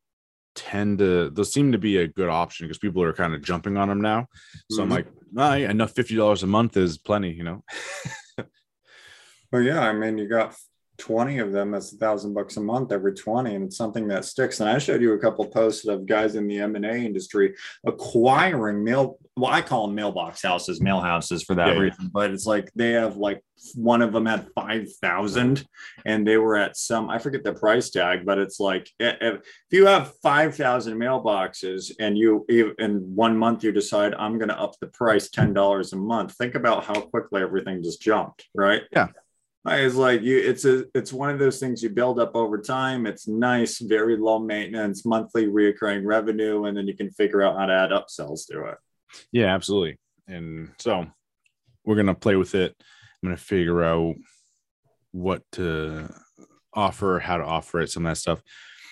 [0.54, 3.76] tend to those seem to be a good option because people are kind of jumping
[3.76, 4.26] on them now.
[4.70, 4.92] So I'm Mhm.
[4.92, 7.64] like, ah, enough fifty dollars a month is plenty, you know.
[9.52, 10.56] Well, yeah, I mean, you got
[10.98, 14.24] 20 of them, that's a thousand bucks a month every 20, and it's something that
[14.24, 14.60] sticks.
[14.60, 17.54] And I showed you a couple posts of guys in the M&A industry
[17.84, 21.78] acquiring mail, well, I call them mailbox houses, mail houses for that Yeah, yeah.
[21.80, 23.42] reason, but it's like they have like
[23.74, 25.66] one of them had 5,000
[26.04, 29.30] and they were at some, I forget the price tag, but it's like eh, eh,
[29.30, 34.48] if you have 5,000 mailboxes and you you- in one month you decide I'm going
[34.50, 38.82] to up the price $10 a month, think about how quickly everything just jumped, right?
[38.92, 39.08] Yeah.
[39.66, 43.06] It's like you, it's a, it's one of those things you build up over time.
[43.06, 47.66] It's nice, very low maintenance, monthly reoccurring revenue, and then you can figure out how
[47.66, 48.78] to add upsells to it.
[49.32, 49.98] Yeah, absolutely.
[50.28, 51.06] And so
[51.84, 52.74] we're gonna play with it.
[52.78, 54.16] I'm gonna figure out
[55.12, 56.12] what to
[56.74, 58.42] offer, how to offer it, some of that stuff.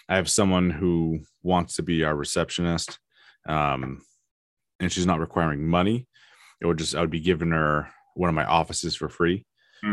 [0.08, 2.98] I have someone who wants to be our receptionist,
[3.46, 4.02] um,
[4.80, 6.08] and she's not requiring money.
[6.60, 9.44] It would just I would be giving her one of my offices for free,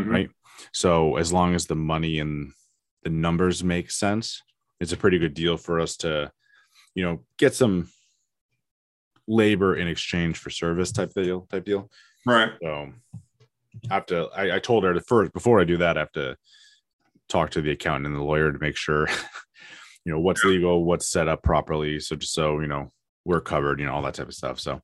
[0.06, 0.30] right?
[0.72, 2.52] So as long as the money and
[3.02, 4.42] the numbers make sense,
[4.80, 6.32] it's a pretty good deal for us to,
[6.94, 7.88] you know, get some
[9.26, 11.90] labor in exchange for service type deal type deal.
[12.26, 12.52] Right.
[12.62, 12.92] So
[13.90, 16.12] I have to I, I told her to first before I do that, I have
[16.12, 16.36] to
[17.28, 19.08] talk to the accountant and the lawyer to make sure,
[20.04, 22.00] you know, what's legal, what's set up properly.
[22.00, 22.90] So just so, you know,
[23.24, 24.58] we're covered, you know, all that type of stuff.
[24.60, 24.82] So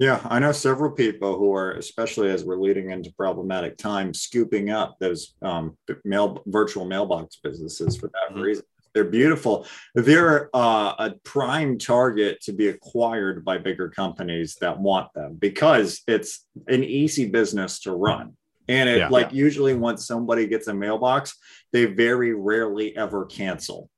[0.00, 4.70] Yeah, I know several people who are, especially as we're leading into problematic times, scooping
[4.70, 8.42] up those um, mail virtual mailbox businesses for that Mhm.
[8.42, 8.64] reason.
[8.92, 9.66] They're beautiful.
[9.94, 16.02] They're uh, a prime target to be acquired by bigger companies that want them because
[16.06, 18.36] it's an easy business to run.
[18.68, 19.08] And it Yeah.
[19.08, 21.36] like usually once somebody gets a mailbox,
[21.72, 23.90] they very rarely ever cancel.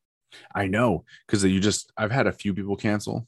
[0.54, 3.26] I know because you just I've had a few people cancel,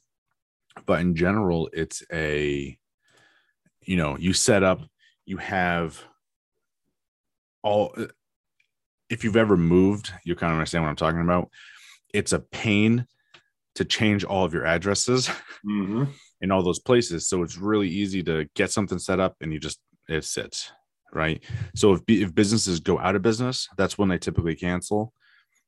[0.85, 2.77] but in general, it's a
[3.81, 4.81] you know, you set up,
[5.25, 6.03] you have
[7.63, 7.95] all
[9.09, 11.49] if you've ever moved, you kind of understand what I'm talking about.
[12.13, 13.05] It's a pain
[13.75, 15.29] to change all of your addresses
[15.65, 16.09] Mhm.
[16.41, 17.27] in all those places.
[17.27, 20.71] So it's really easy to get something set up and you just it sits,
[21.13, 21.43] right?
[21.75, 25.13] So if if businesses go out of business, that's when they typically cancel.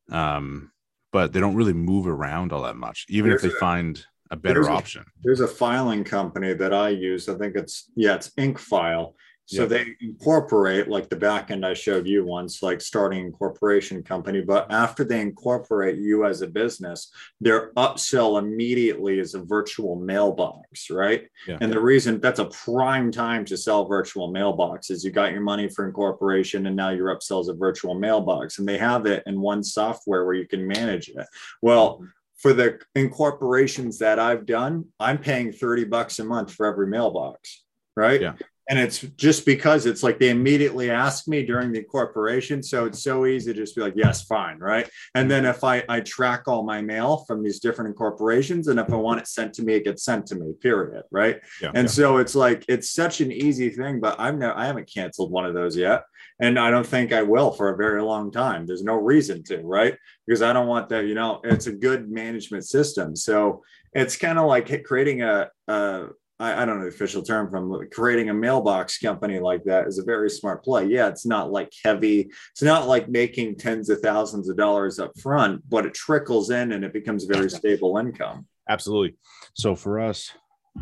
[0.10, 0.72] Um,
[1.12, 4.56] but they don't really move around all that much, even if they find a better
[4.64, 5.06] there's a- option.
[5.24, 7.30] There's a filing company that I use.
[7.30, 9.14] I think it's yeah, it's Incfile.
[9.46, 9.70] So Yep.
[9.70, 14.40] they incorporate like the back end I showed you once, like starting a corporation company.
[14.40, 20.90] But after they incorporate you as a business, their upsell immediately is a virtual mailbox,
[20.90, 21.28] right?
[21.48, 21.58] Yeah.
[21.60, 25.04] And the reason that's a prime time to sell virtual mailboxes.
[25.04, 28.68] You got your money for incorporation, and now your upsell is a virtual mailbox, and
[28.68, 31.28] they have it in one software where you can manage it.
[31.62, 32.06] Well,
[32.42, 37.64] for the incorporations that I've done, I'm paying 30 bucks a month for every mailbox,
[37.96, 38.20] right?
[38.20, 38.34] Yeah.
[38.70, 42.64] And it's just because it's like they immediately ask me during the incorporation.
[42.64, 44.60] So it's so easy to just be like, yes, fine.
[44.60, 44.90] Right.
[45.14, 48.92] And then if I, I track all my mail from these different incorporations, and if
[48.94, 51.04] I want it sent to me, it gets sent to me, period.
[51.12, 51.42] Right.
[51.62, 51.72] Yeah.
[51.76, 55.32] And so it's like, it's such an easy thing, but I'm no, I haven't canceled
[55.32, 56.04] one of those yet.
[56.42, 58.66] And I don't think I will for a very long time.
[58.66, 59.96] There's no reason to, right?
[60.26, 63.16] Because I don't want that, you know, it's a good management system.
[63.16, 63.62] So
[63.94, 66.08] it's kind of like creating a, a
[66.42, 70.00] I, I don't know the official term from creating a mailbox company like that is
[70.00, 70.88] a very smart play.
[70.88, 75.18] Yeah, it's not like heavy, it's not like making tens of thousands of dollars up
[75.20, 78.48] front, but it trickles in and it becomes very stable income.
[78.68, 79.16] Absolutely.
[79.54, 80.32] So for us,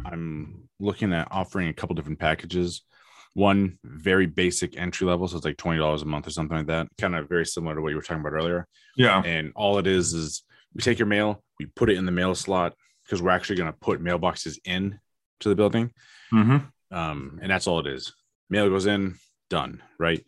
[0.06, 2.84] I'm looking at offering a couple different packages.
[3.36, 6.68] One very basic entry level, so it's like twenty dollars a month or something like
[6.68, 6.88] that.
[6.98, 8.68] Kind of very similar to what you were talking about earlier.
[8.98, 9.22] Yeah.
[9.24, 12.36] And all it is is we take your mail, we put it in the mail
[12.36, 15.00] slot because we're actually going to put mailboxes in
[15.40, 15.92] to the building.
[16.34, 16.58] Mm-hmm.
[16.96, 18.14] Um, and that's all it is.
[18.50, 19.16] Mail goes in,
[19.50, 20.24] done, right?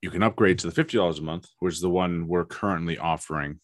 [0.00, 3.60] You can upgrade to the $50 a month, which is the one we're currently offering.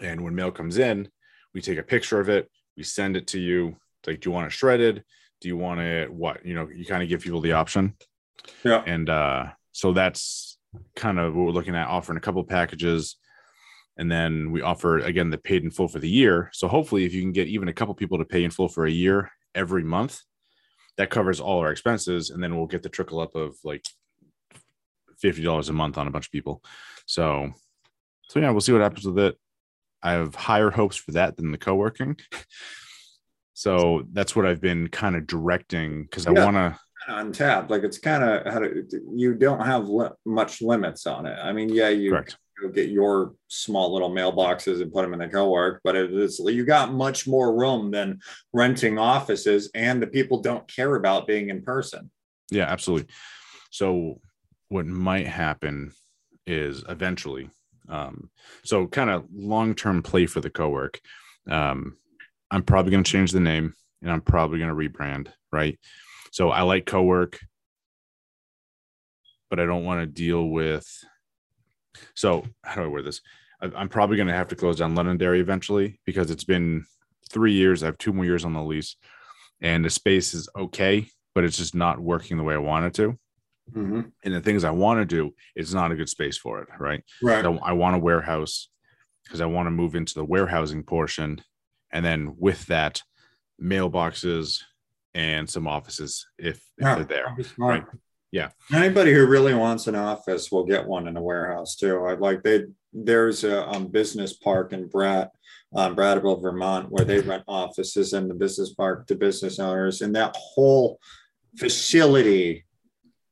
[0.00, 1.08] And when mail comes in,
[1.54, 3.76] we take a picture of it, we send it to you.
[4.06, 5.04] Like, do you want it shredded?
[5.42, 6.46] Do you want it what?
[6.46, 7.94] You know, you kind of give people the option.
[8.64, 8.82] Yeah.
[8.86, 10.58] And uh, so that's
[10.96, 13.16] kind of what we're looking at offering a couple packages
[13.96, 17.12] and then we offer again the paid in full for the year so hopefully if
[17.12, 19.84] you can get even a couple people to pay in full for a year every
[19.84, 20.20] month
[20.96, 23.84] that covers all our expenses and then we'll get the trickle up of like
[25.22, 26.62] $50 a month on a bunch of people
[27.06, 27.52] so
[28.28, 29.36] so yeah we'll see what happens with it
[30.02, 32.16] i have higher hopes for that than the co-working
[33.62, 36.76] so that's what i've been kind of directing because i want to
[37.08, 41.36] Untapped, like it's kind of how to, you don't have li- much limits on it.
[41.36, 42.16] I mean, yeah, you
[42.72, 46.64] get your small little mailboxes and put them in the co-work but it is you
[46.64, 48.20] got much more room than
[48.52, 52.10] renting offices and the people don't care about being in person
[52.50, 53.08] Yeah, absolutely.
[53.70, 54.20] So
[54.68, 55.92] what might happen
[56.46, 57.50] is eventually,
[57.88, 58.30] um,
[58.64, 61.00] so kind of long-term play for the co-work.
[61.50, 61.96] Um,
[62.52, 65.78] I'm probably going to change the name and I'm probably going to rebrand, right?
[66.30, 67.40] So I like co-work,
[69.48, 70.86] but I don't want to deal with.
[72.14, 73.22] So how do I wear this?
[73.60, 76.84] I'm probably going to have to close down Londonderry eventually because it's been
[77.30, 77.82] three years.
[77.82, 78.96] I have two more years on the lease,
[79.60, 82.94] and the space is okay, but it's just not working the way I want it
[82.94, 83.18] to.
[83.72, 84.00] Mm-hmm.
[84.24, 87.04] And the things I want to do, it's not a good space for it, right?
[87.22, 88.68] right I, I want a warehouse
[89.24, 91.40] because I want to move into the warehousing portion,
[91.92, 93.02] and then with that,
[93.60, 94.60] mailboxes
[95.14, 96.94] and some offices if, if Yeah.
[96.96, 97.22] they're there.
[97.24, 97.84] That'd be smart.
[97.84, 97.88] Right.
[98.32, 98.48] Yeah.
[98.74, 101.98] Anybody who really wants an office will get one in a warehouse too.
[102.06, 105.30] I like they there's a um, business park in Brat,
[105.74, 110.14] um, Brattleboro, Vermont, where they rent offices in the business park to business owners, and
[110.14, 110.98] that whole
[111.56, 112.64] facility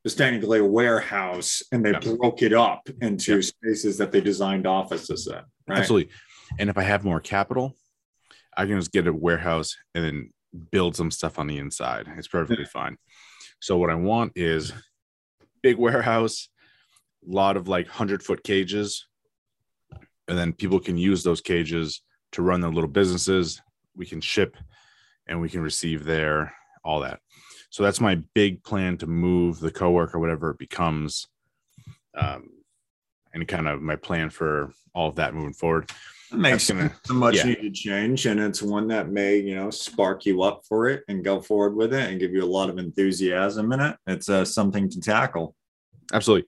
[0.03, 1.99] is technically a warehouse, and they Yeah.
[2.15, 3.41] broke it up into Yeah.
[3.41, 5.33] spaces that they designed offices in.
[5.67, 5.79] Right?
[5.79, 6.11] Absolutely.
[6.57, 7.75] And if I have more capital,
[8.55, 10.33] I can just get a warehouse and then
[10.71, 12.07] build some stuff on the inside.
[12.17, 12.97] It's perfectly fine.
[13.59, 14.73] So what I want is
[15.61, 16.49] big warehouse,
[17.27, 19.07] a lot of like 100 foot cages.
[20.27, 22.01] And then people can use those cages
[22.33, 23.61] to run their little businesses.
[23.95, 24.57] We can ship
[25.27, 27.19] and we can receive there, all that.
[27.69, 31.27] So that's my big plan to move the co-work or whatever it becomes.
[32.17, 32.49] Um,
[33.33, 35.89] and kind of my plan for all of that moving forward.
[36.31, 37.43] It makes gonna- a much yeah.
[37.43, 41.23] needed change, and it's one that may, you know, spark you up for it and
[41.23, 43.97] go forward with it and give you a lot of enthusiasm in it.
[44.07, 45.55] It's uh, something to tackle.
[46.13, 46.47] Absolutely.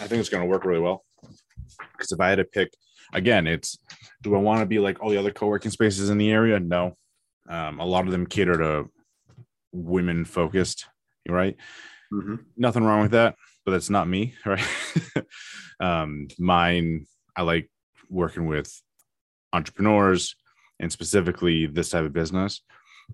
[0.00, 1.04] I think it's going to work really well.
[1.92, 2.72] Because if I had to pick,
[3.12, 3.78] again, it's
[4.22, 6.60] do I want to be like all the other co working spaces in the area?
[6.60, 6.96] No.
[7.48, 8.90] Um, a lot of them cater to
[9.72, 10.86] women focused,
[11.28, 11.56] right?
[12.56, 14.64] Nothing wrong with that, but that's not me, right?
[15.80, 17.70] um, mine, I like
[18.10, 18.72] working with
[19.52, 20.36] entrepreneurs
[20.80, 22.62] and specifically this type of business.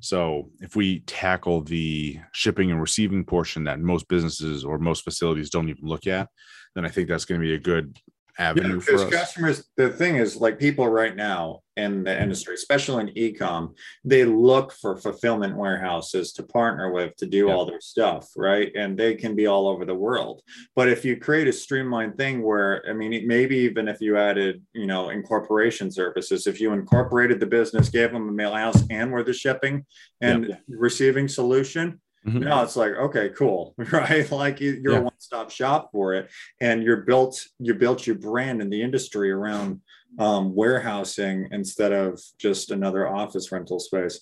[0.01, 5.51] So if we tackle the shipping and receiving portion that most businesses or most facilities
[5.51, 6.29] don't even look at,
[6.75, 7.97] then I think that's going to be a good
[8.39, 9.11] Yeah, for because us.
[9.13, 14.25] customers, the thing is, like people right now in the industry, especially in e-com, they
[14.25, 17.53] look for fulfillment warehouses to partner with to do Yeah.
[17.53, 18.71] all their stuff, right?
[18.77, 20.43] And they can be all over the world.
[20.77, 24.63] But if you create a streamlined thing where, I mean, maybe even if you added,
[24.73, 29.11] you know, incorporation services, if you incorporated the business, gave them a mail house and
[29.13, 29.85] were the shipping
[30.21, 32.41] and receiving solution, Mhm.
[32.41, 34.31] no, it's like okay, cool, right?
[34.31, 34.99] Like you- you're Yeah.
[35.01, 39.31] a one-stop shop for it, and you're built you built your brand in the industry
[39.31, 39.81] around
[40.19, 44.21] um, warehousing instead of just another office rental space.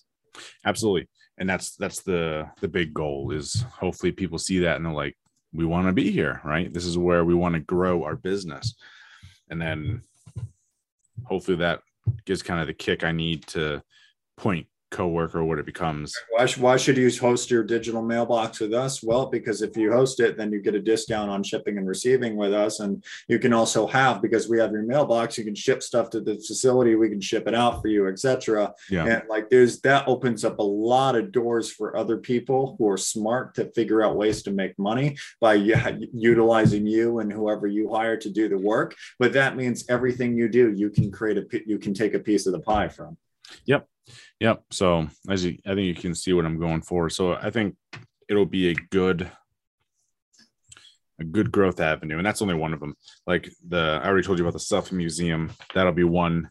[0.64, 1.08] Absolutely.
[1.38, 5.16] and that's that's the the big goal is hopefully people see that and they're like
[5.52, 8.74] we want to be here right this is where we want to grow our business
[9.50, 10.02] and then
[11.24, 11.80] hopefully that
[12.24, 13.82] gives kind of the kick i need to
[14.36, 19.02] point coworker what it becomes Why, why should you host your digital mailbox with us?
[19.02, 22.36] Well, because if you host it, then you get a discount on shipping and receiving
[22.36, 22.80] with us.
[22.80, 26.20] And you can also have, because we have your mailbox, you can ship stuff to
[26.20, 28.72] the facility, we can ship it out for you, etc.
[28.90, 32.88] yeah And like there's that opens up a lot of doors for other people who
[32.88, 37.92] are smart to figure out ways to make money by utilizing you and whoever you
[37.92, 38.94] hire to do the work.
[39.18, 42.46] But that means everything you do, you can create a you can take a piece
[42.46, 43.16] of the pie from.
[43.66, 43.86] Yep.
[44.40, 44.64] Yep.
[44.70, 47.08] So as you, I think you can see what I'm going for.
[47.10, 47.76] So I think
[48.28, 49.30] it'll be a good,
[51.20, 52.94] a good growth avenue, and that's only one of them.
[53.26, 55.52] Like the, I already told you about the Selfie Museum.
[55.74, 56.50] That'll be one.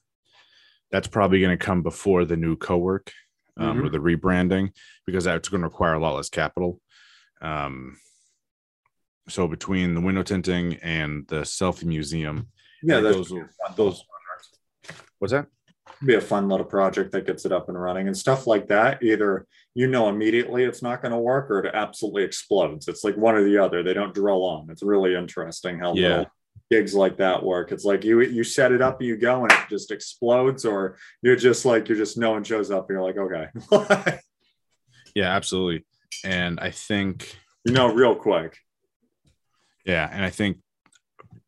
[0.91, 3.12] That's probably going to come before the new co-work
[3.58, 4.71] um, or the rebranding
[5.06, 6.80] because that's going to require a lot less capital.
[7.41, 7.97] Um,
[9.30, 12.47] so between the window tinting and the Selfie Museum,
[12.84, 14.04] Yeah, those will- those.
[15.19, 15.47] What's that?
[16.05, 19.01] Be a fun little project that gets it up and running and stuff like that.
[19.03, 22.87] Either you know immediately it's not going to work or it absolutely explodes.
[22.87, 23.83] It's like one or the other.
[23.83, 24.69] They don't drill on.
[24.69, 26.07] It's really interesting how Yeah.
[26.09, 26.31] little
[26.69, 27.71] gigs like that work.
[27.71, 31.35] It's like you you set it up you go and it just explodes, or you're
[31.35, 33.17] just like you're just no one shows up and you're like,
[33.71, 34.19] okay.
[35.15, 35.85] Yeah, absolutely.
[36.23, 38.57] And I think you know, real quick.
[39.85, 40.57] Yeah, and I think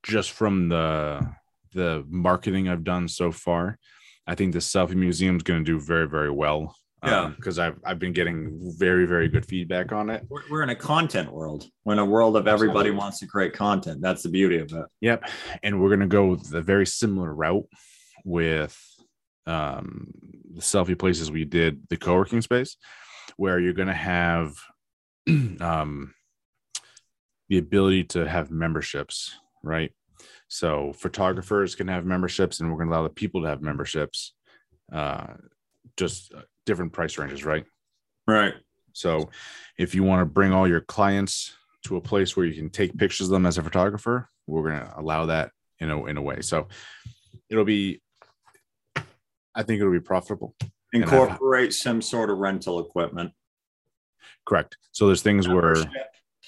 [0.03, 1.25] just from the
[1.73, 3.79] the marketing I've done so far,
[4.25, 6.75] I think the selfie museum is going to do very very well.
[7.05, 7.33] Yeah.
[7.35, 10.23] because I've I've been getting very very good feedback on it.
[10.29, 11.65] We're, we're in a content world.
[11.83, 13.99] We're in a world of everybody wants to create content.
[14.01, 14.85] That's the beauty of it.
[15.01, 15.29] Yep,
[15.63, 17.65] and we're going to go the very similar route
[18.23, 18.79] with
[19.45, 20.13] um,
[20.53, 22.77] the selfie places we did the co-working space,
[23.37, 24.55] where you're going to have
[25.27, 26.13] um,
[27.49, 29.91] the ability to have memberships, right?
[30.53, 34.35] So photographers can have memberships, and we're going to allow the people to have memberships,
[34.91, 35.33] uh,
[35.97, 37.65] just uh, different price ranges, right?
[38.27, 38.53] Right.
[38.91, 39.31] So
[39.79, 42.95] if you want to bring all your clients to a place where you can take
[42.95, 46.21] pictures of them as a photographer, we're going to allow that in a in a
[46.21, 46.41] way.
[46.41, 46.67] So
[47.49, 47.99] it'll be
[48.95, 50.53] I think it'll be profitable.
[50.93, 53.31] Incorporate some sort of rental equipment.
[54.45, 54.77] Correct.
[54.91, 55.77] So there's things where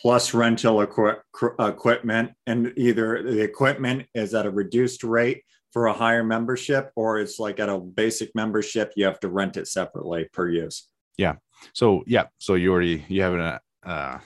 [0.06, 1.20] plus rental equi-
[1.58, 5.42] equipment and either the equipment is at a reduced rate
[5.74, 9.58] for a higher membership or it's like at a basic membership you have to rent
[9.58, 11.38] it separately per use Yeah.
[11.74, 14.20] so yeah, so you already you have a uh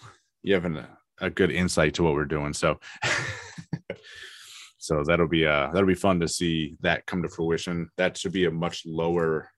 [0.44, 0.86] you have an,
[1.22, 2.52] a good insight to what we're doing.
[2.52, 2.82] So
[4.78, 7.90] so that'll be uh that'll be fun to see that come to fruition.
[7.96, 9.50] That should be a much lower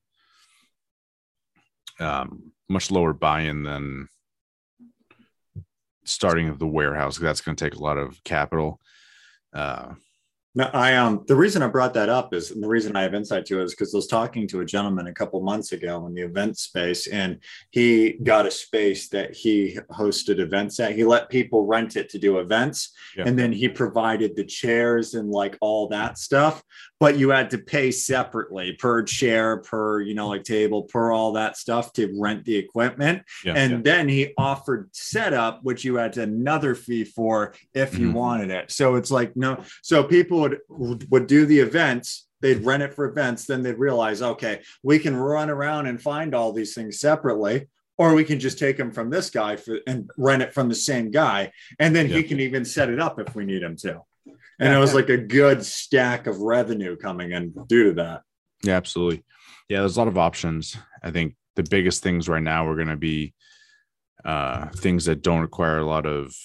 [1.99, 4.07] um much lower buy-in than
[6.04, 7.18] starting of the warehouse.
[7.18, 8.80] That's going to take a lot of capital.
[9.54, 9.94] Uh
[10.54, 13.14] no i um the reason i brought that up is and the reason i have
[13.14, 16.06] insight to it is because i was talking to a gentleman a couple months ago
[16.08, 17.38] in the event space and
[17.72, 22.20] he got a space that he hosted events at he let people rent it to
[22.20, 23.24] do events Yeah.
[23.28, 26.62] and then he provided the chairs and like all that stuff
[27.00, 31.32] but you had to pay separately per chair per you know like table per all
[31.34, 33.54] that stuff to rent the equipment yeah.
[33.56, 33.80] and yeah.
[33.84, 38.14] then he offered setup which you had another fee for if you Mhm.
[38.14, 42.84] wanted it so it's like no so people would would do the events they'd rent
[42.84, 46.73] it for events then they'd realize okay we can run around and find all these
[46.73, 50.54] things separately or we can just take them from this guy for, and rent it
[50.54, 53.62] from the same guy and then he can even set it up if we need
[53.63, 54.77] him to and Yeah.
[54.77, 58.21] it was like a good stack of revenue coming in due to that
[58.63, 59.23] Yeah, absolutely.
[59.69, 60.75] Yeah, there's a lot of options.
[61.01, 63.34] I think the biggest things right now are going to be
[64.23, 66.36] uh, things that don't require a lot of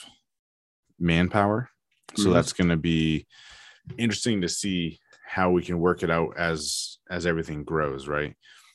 [0.99, 1.69] manpower.
[2.17, 2.33] So Mhm.
[2.33, 3.27] that's going to be
[3.99, 8.35] interesting to see how we can work it out as as everything grows, right?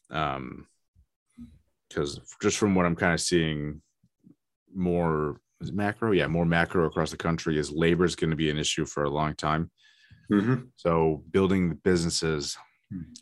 [0.09, 0.67] Um,
[1.89, 3.81] because just from what I'm kind of seeing,
[4.73, 8.49] more is macro, yeah, more macro across the country is labor is going to be
[8.49, 9.69] an issue for a long time.
[10.77, 12.57] So building the businesses.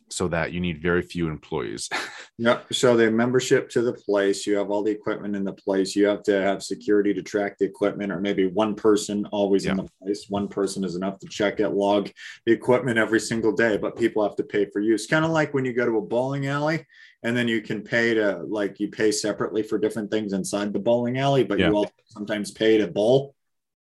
[0.10, 1.90] So that you need very few employees.
[2.42, 2.74] Yep.
[2.74, 5.94] So the membership to the place, you have all the equipment in the place.
[5.94, 9.76] You have to have security to track the equipment, or maybe one person always in
[9.76, 10.28] the place.
[10.30, 12.10] One person is enough to check it, log
[12.46, 15.06] the equipment every single day, but people have to pay for use.
[15.06, 16.86] Kind of like when you go to a bowling alley
[17.24, 20.80] and then you can pay to like you pay separately for different things inside the
[20.80, 21.68] bowling alley, but Yeah.
[21.72, 23.36] you also sometimes pay to bowl.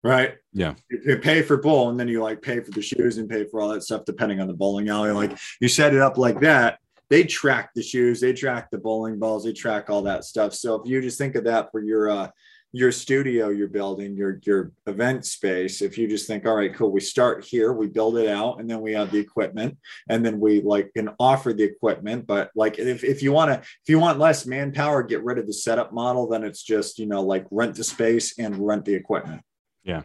[0.04, 0.36] Right.
[0.52, 0.76] Yeah.
[0.90, 3.62] You pay for bowl and then you like pay for the shoes and pay for
[3.62, 5.12] all that stuff depending on the bowling alley.
[5.12, 6.80] Like you set it up like that,
[7.10, 10.54] they track the shoes, they track the bowling balls, they track all that stuff.
[10.54, 12.30] So if you just think of that for your uh,
[12.76, 16.92] your studio you're building your your event space if you just think all right cool
[16.92, 19.78] we start here we build it out and then we have the equipment
[20.10, 23.60] and then we like can offer the equipment but like if, if you want to
[23.60, 27.06] if you want less manpower get rid of the setup model then it's just you
[27.06, 29.44] know like rent the space and rent the equipment
[29.84, 30.02] yeah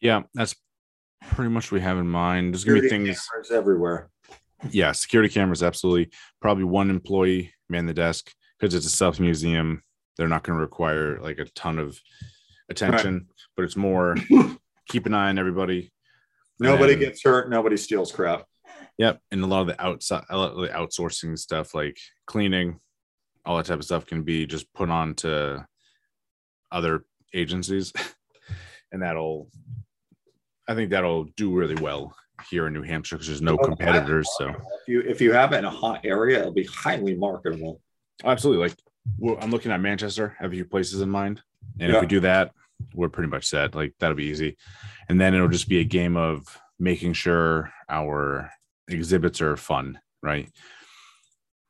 [0.00, 0.54] yeah that's
[1.30, 4.08] pretty much what we have in mind there's gonna be things everywhere
[4.70, 6.10] yeah security cameras absolutely
[6.40, 9.82] probably one employee man the desk because it's a self museum
[10.18, 11.98] they're not going to require like a ton of
[12.68, 13.26] attention, right.
[13.56, 14.16] but it's more
[14.88, 15.92] keep an eye on everybody.
[16.60, 17.48] Nobody and, gets hurt.
[17.48, 18.44] Nobody steals crap.
[18.98, 22.80] Yep, and a lot of the outside, a lot of the outsourcing stuff like cleaning,
[23.46, 25.64] all that type of stuff can be just put on to
[26.72, 27.92] other agencies,
[28.92, 29.48] and that'll,
[30.68, 32.14] I think that'll do really well
[32.50, 34.28] here in New Hampshire because there's no competitors.
[34.38, 37.80] So if you if you have it in a hot area, it'll be highly marketable.
[38.24, 38.78] Absolutely, like
[39.18, 40.36] well, I'm looking at Manchester.
[40.38, 41.42] Have a few places in mind,
[41.80, 41.96] and yeah.
[41.96, 42.52] if we do that,
[42.94, 43.74] we're pretty much set.
[43.74, 44.56] Like that'll be easy,
[45.08, 46.44] and then it'll just be a game of
[46.78, 48.50] making sure our
[48.88, 50.48] exhibits are fun, right?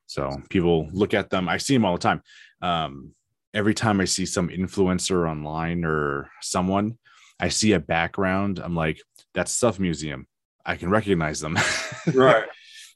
[0.06, 1.48] So people look at them.
[1.48, 2.22] I see them all the time.
[2.62, 3.12] Um,
[3.54, 6.98] every time I see some influencer online or someone,
[7.40, 8.58] I see a background.
[8.58, 9.00] I'm like,
[9.34, 10.26] that's Stuff Museum.
[10.64, 11.56] I can recognize them.
[12.14, 12.44] right.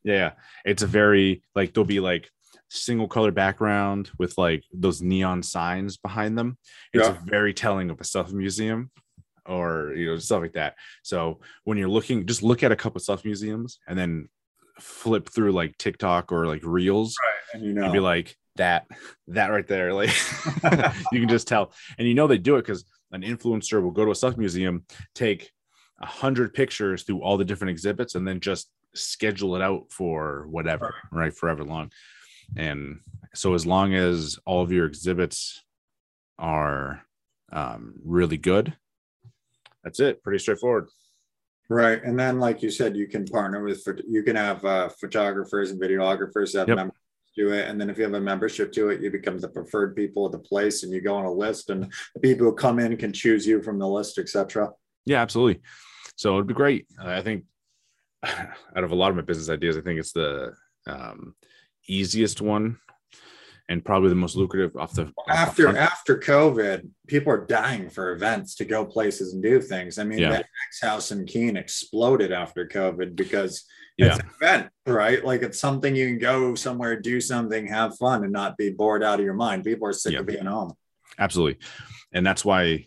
[0.05, 0.33] yeah.
[0.65, 2.31] It's a very like there'll be like
[2.69, 6.59] single color background with like those neon signs behind them.
[6.93, 7.17] It's yeah.
[7.25, 8.91] very telling of a stuff museum
[9.47, 10.77] or you know stuff like that.
[11.03, 14.29] So when you're looking, just look at a couple stuff museums and then
[14.79, 17.55] flip through like TikTok or like Reels, right.
[17.55, 18.87] and you know, and be like that,
[19.29, 20.11] that right there, like
[21.13, 24.05] you can just tell, and you know they do it because an influencer will go
[24.05, 24.85] to a stuff museum,
[25.15, 25.51] take
[26.01, 30.47] a hundred pictures through all the different exhibits, and then just schedule it out for
[30.49, 31.91] whatever, right, forever long.
[32.57, 33.01] And
[33.35, 35.63] so, as long as all of your exhibits
[36.39, 37.03] are
[37.53, 38.75] um, really good,
[39.85, 40.23] that's it.
[40.23, 40.89] Pretty straightforward.
[41.69, 42.03] Right.
[42.03, 45.81] And then, like you said, you can partner with, you can have uh, photographers and
[45.81, 46.77] videographers that yep.
[46.77, 47.02] members
[47.35, 47.69] do it.
[47.69, 50.33] And then if you have a membership to it, you become the preferred people of
[50.33, 53.13] the place and you go on a list and the people who come in can
[53.13, 54.71] choose you from the list, etc.
[55.07, 55.63] Yeah, absolutely.
[56.17, 56.87] So it'd be great.
[57.01, 57.45] I think
[58.25, 60.55] out of a lot of my business ideas, I think it's the
[60.87, 61.35] um,
[61.89, 62.79] easiest one
[63.69, 67.89] and probably the most lucrative off the after off the after COVID, people are dying
[67.89, 69.99] for events to go places and do things.
[69.99, 70.31] I mean, yeah.
[70.31, 73.65] the X House in Keene exploded after COVID because
[73.97, 74.07] yeah.
[74.07, 75.25] it's an event, right?
[75.25, 79.03] Like it's something you can go somewhere, do something, have fun, and not be bored
[79.03, 79.65] out of your mind.
[79.65, 80.21] People are sick yeah.
[80.21, 80.73] of being home.
[81.19, 81.59] Absolutely,
[82.13, 82.87] and that's why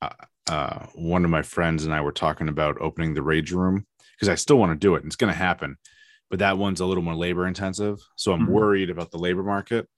[0.00, 0.10] uh,
[0.48, 4.28] uh, one of my friends and I were talking about opening the Rage Room because
[4.28, 5.02] I still want to do it.
[5.02, 5.76] And it's going to happen
[6.30, 8.00] but that one's a little more labor intensive.
[8.16, 8.52] So I'm mm-hmm.
[8.52, 9.88] worried about the labor market.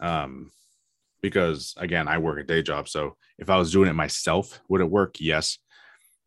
[0.00, 0.50] Um,
[1.20, 2.88] because again, I work a day job.
[2.88, 5.16] So if I was doing it myself, would it work?
[5.20, 5.58] Yes.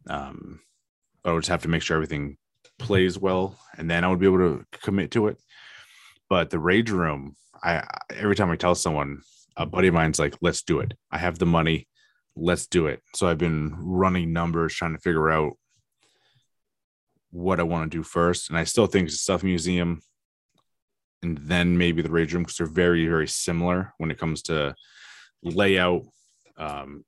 [0.10, 0.60] Um,
[1.24, 2.38] but I would just have to make sure everything
[2.80, 5.38] plays well and then I would be able to commit to it.
[6.30, 9.22] But the rage room, I every time I tell someone,
[9.56, 10.94] a buddy of mine's like, let's do it.
[11.12, 11.88] I have the money.
[12.36, 13.02] Let's do it.
[13.16, 15.54] So I've been running numbers, trying to figure out
[17.32, 18.50] what I want to do first.
[18.50, 20.02] And I still think it's a stuff museum
[21.24, 24.76] and then maybe the rage room because they're very, very similar when it comes to
[25.44, 26.04] layout.
[26.58, 27.04] Um,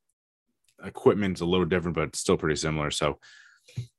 [0.84, 2.92] equipment's a little different, but still pretty similar.
[2.92, 3.20] So,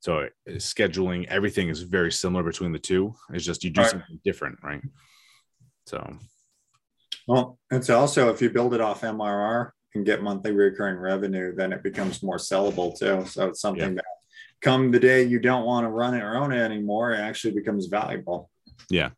[0.01, 3.15] so uh, scheduling everything is very similar between the two.
[3.33, 3.91] It's just you do right.
[3.91, 4.83] something different, right?
[5.87, 6.17] So,
[7.27, 11.73] well, it's also if you build it off MRR and get monthly recurring revenue, then
[11.73, 13.27] it becomes more sellable too.
[13.27, 13.95] So it's something yeah.
[13.97, 14.05] that
[14.61, 17.55] come the day you don't want to run it or own it anymore, it actually
[17.55, 18.51] becomes valuable.
[18.89, 19.11] Yeah.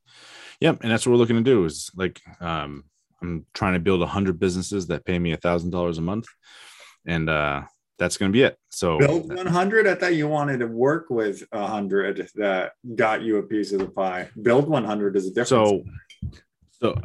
[0.60, 0.78] Yep.
[0.82, 2.84] And that's what we're looking to do is like, um,
[3.20, 6.26] I'm trying to build a hundred businesses that pay me a thousand dollars a month.
[7.06, 7.62] And, uh,
[8.02, 8.58] that's going to be it.
[8.70, 9.86] So build 100.
[9.86, 13.86] I thought you wanted to work with hundred that got you a piece of the
[13.86, 14.28] pie.
[14.40, 15.48] Build 100 is a difference.
[15.50, 15.84] So,
[16.80, 17.00] so,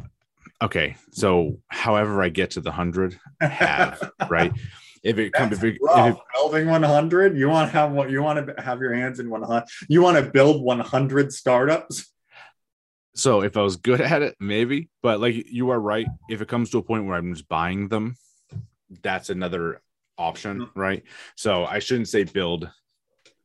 [0.59, 0.95] okay.
[1.11, 4.51] So however I get to the hundred have, right
[5.03, 8.23] if it comes if, it, if it, building 100 you want to have what you
[8.23, 12.11] want to have your hands in 100 you want to build 100 startups
[13.15, 16.47] so if i was good at it maybe but like you are right if it
[16.47, 18.15] comes to a point where i'm just buying them
[19.03, 19.79] that's another
[20.17, 20.79] option mm-hmm.
[20.79, 21.03] right
[21.35, 22.69] so i shouldn't say build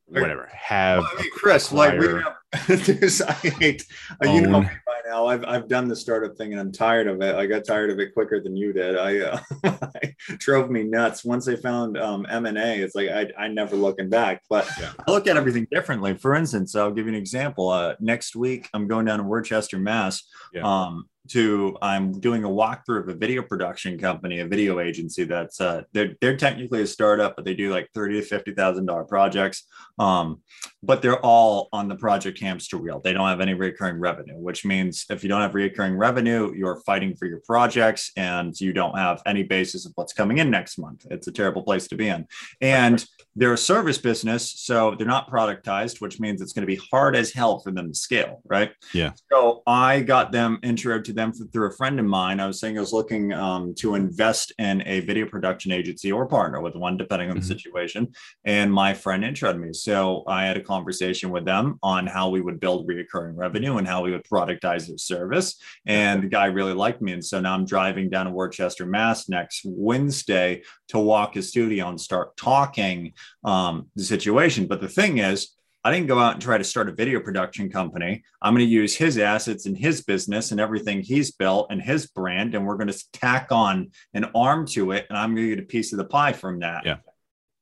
[0.07, 2.35] whatever have well, I mean, chris like we have
[2.67, 3.85] There's- I hate,
[4.23, 5.25] uh, you know me by now.
[5.25, 7.35] I've, I've done the startup thing and I'm tired of it.
[7.35, 8.95] I got tired of it quicker than you did.
[8.95, 9.19] I,
[9.63, 9.77] uh,
[10.37, 11.25] drove me nuts.
[11.25, 14.43] Once I found um, M&A, it's like I, I never looking back.
[14.49, 14.91] But Yeah.
[15.07, 16.15] I look at everything differently.
[16.15, 17.69] For instance, I'll give you an example.
[17.69, 20.23] Uh, next week, I'm going down to Worcester, Mass.
[20.53, 20.61] Yeah.
[20.61, 25.61] Um, to I'm doing a walkthrough of a video production company, a video agency that's
[25.61, 29.05] uh, they're they're technically a startup, but they do like thirty to fifty thousand dollar
[29.05, 29.65] projects.
[29.99, 30.41] Um,
[30.81, 32.99] but they're all on the project hamster wheel.
[33.01, 36.81] They don't have any recurring revenue, which means if you don't have recurring revenue, you're
[36.85, 40.77] fighting for your projects and you don't have any basis of what's coming in next
[40.77, 41.05] month.
[41.09, 42.27] It's a terrible place to be in.
[42.59, 43.05] And
[43.35, 47.15] they're a service business, so they're not productized, which means it's going to be hard
[47.15, 48.71] as hell for them to scale, right?
[48.93, 49.11] Yeah.
[49.31, 52.39] So I got them intro to them through a friend of mine.
[52.39, 56.25] I was saying I was looking um, to invest in a video production agency or
[56.27, 57.47] partner with one, depending on the Mhm.
[57.47, 58.07] situation.
[58.45, 59.73] And my friend introed me.
[59.73, 63.87] So I had a conversation with them on how we would build recurring revenue and
[63.87, 65.55] how we would productize their service.
[65.85, 67.13] And the guy really liked me.
[67.13, 71.89] And so now I'm driving down to Worcester, Mass next Wednesday to walk his studio
[71.89, 74.67] and start talking um, the situation.
[74.67, 75.49] But the thing is,
[75.83, 78.23] I didn't go out and try to start a video production company.
[78.41, 82.07] I'm going to use his assets and his business and everything he's built and his
[82.07, 85.55] brand, and we're going to tack on an arm to it, and I'm going to
[85.55, 86.85] get a piece of the pie from that.
[86.85, 86.97] Yeah.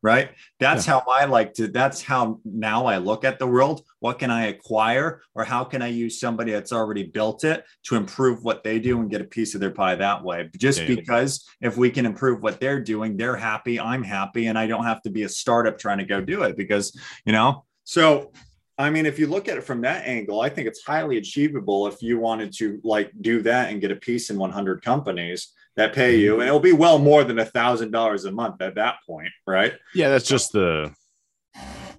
[0.03, 0.31] Right.
[0.59, 1.67] That's how I like to.
[1.67, 3.83] That's how now I look at the world.
[3.99, 7.95] What can I acquire, or how can I use somebody that's already built it to
[7.95, 10.49] improve what they do and get a piece of their pie that way?
[10.57, 10.95] Just Yeah, yeah.
[10.95, 14.85] because if we can improve what they're doing, they're happy, I'm happy, and I don't
[14.85, 18.31] have to be a startup trying to go do it because you know so,
[18.77, 21.87] I mean, if you look at it from that angle, I think it's highly achievable
[21.87, 25.91] if you wanted to like do that and get a piece in 100 companies that
[25.91, 26.21] pay mm-hmm.
[26.21, 29.27] you, and it'll be well more than a thousand dollars a month at that point,
[29.45, 29.73] right?
[29.93, 30.93] Yeah, that's just the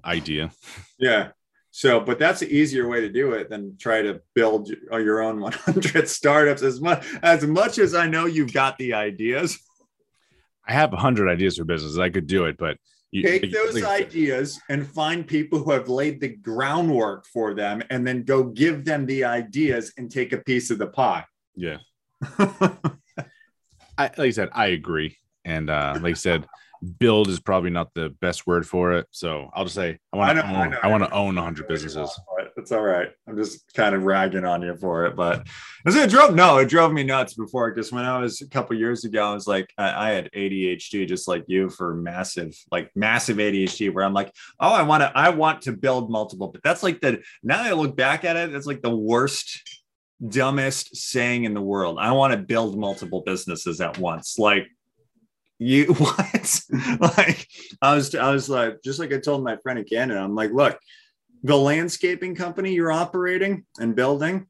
[0.03, 0.51] idea.
[0.99, 1.33] Yeah.
[1.73, 5.41] So, but that's an easier way to do it than try to build your own
[5.41, 6.63] 100 startups.
[6.63, 9.59] As much as much as I know you've got the ideas,
[10.67, 11.99] I have a hundred ideas for business.
[11.99, 12.79] I could do it, but
[13.13, 17.55] you take like- those like ideas and find people who have laid the groundwork for
[17.55, 21.25] them and then go give them the ideas and take a piece of the pie.
[21.55, 21.77] Yeah.
[22.39, 25.17] I like I said, I agree.
[25.45, 26.47] And uh, like I said,
[26.99, 29.07] build is probably not the best word for it.
[29.11, 30.77] So I'll just say I want to I own.
[30.83, 32.19] I want to own 100 businesses.
[32.63, 33.11] It's all right.
[33.27, 35.49] I'm just kind of ragging on you for it, but
[35.85, 36.37] it drove?
[36.37, 39.35] No, it drove me nuts before because when I was a couple years ago, I
[39.35, 44.05] was like, I, I had ADHD just like you for massive, like massive ADHD, where
[44.05, 47.21] I'm like, oh, I want to, I want to build multiple, but that's like the
[47.43, 49.61] now that I look back at it, it's like the worst,
[50.25, 51.99] dumbest saying in the world.
[52.01, 54.69] I want to build multiple businesses at once, like.
[55.59, 56.61] You what?
[57.01, 57.47] like
[57.81, 60.51] I was, I was like, just like I told my friend in Canada, I'm like,
[60.51, 60.77] look,
[61.43, 64.47] the landscaping company you're operating and building,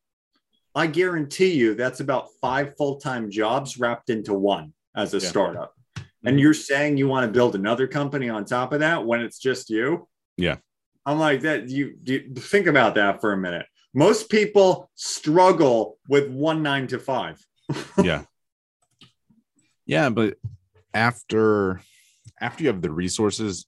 [0.75, 5.29] I guarantee you that's about five full time jobs wrapped into one as a Yeah.
[5.29, 5.75] startup.
[5.97, 6.39] And mm-hmm.
[6.39, 9.71] you're saying you want to build another company on top of that when it's just
[9.71, 10.09] you?
[10.37, 10.57] Yeah.
[11.05, 11.69] I'm like that.
[11.69, 13.67] You, you think about that for a minute.
[13.93, 17.45] Most people struggle with one nine to five.
[18.03, 18.23] yeah.
[19.85, 20.37] Yeah, but
[20.95, 21.83] after
[22.41, 23.67] after you have the resources,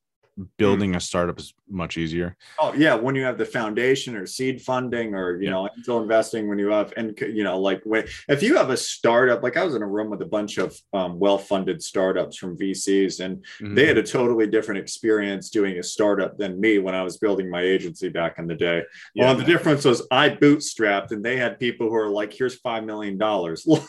[0.57, 2.37] building a startup is much easier.
[2.61, 5.51] Oh yeah, when you have the foundation or seed funding or you Yeah.
[5.51, 8.77] know angel investing, when you have and you know like when, if you have a
[8.77, 12.59] startup, like I was in a room with a bunch of um, well-funded startups from
[12.59, 13.77] VCs, and Mhm.
[13.77, 17.49] they had a totally different experience doing a startup than me when I was building
[17.49, 18.83] my agency back in the day.
[19.15, 19.27] Yeah.
[19.27, 22.85] well, the difference was I bootstrapped, and they had people who are like, "Here's five
[22.85, 23.81] million dollars," you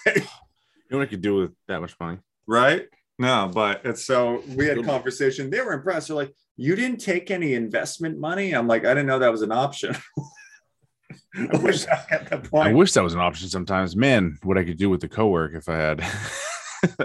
[0.92, 2.20] know what I could do with that much money?
[2.48, 2.88] right?
[3.18, 5.50] No, but it's so we had a conversation.
[5.50, 6.08] They were impressed.
[6.10, 9.42] They're like, "You didn't take any investment money." I'm like, "I didn't know that was
[9.42, 9.96] an option."
[11.38, 13.96] I wish I at the I wish that was an option sometimes.
[13.96, 16.00] Man, what I could do with the co-work if I had
[16.84, 17.00] if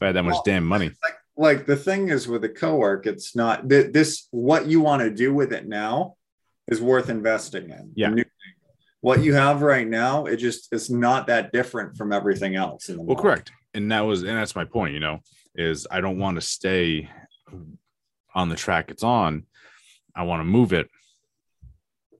[0.00, 0.90] I had that much Well, damn money.
[1.36, 4.26] like the thing is with the co-work, it's not th- this.
[4.30, 6.14] What you want to do with it now
[6.66, 7.92] is worth investing in.
[7.94, 8.10] Yeah.
[8.10, 8.24] New.
[9.00, 12.88] What you have right now, it just it's not that different from everything else.
[12.88, 13.22] In the Well, market.
[13.22, 13.52] correct.
[13.74, 15.20] And that was and that's my point, you know,
[15.54, 17.08] is I don't want to stay
[18.34, 19.44] on the track it's on.
[20.14, 20.88] I want to move it.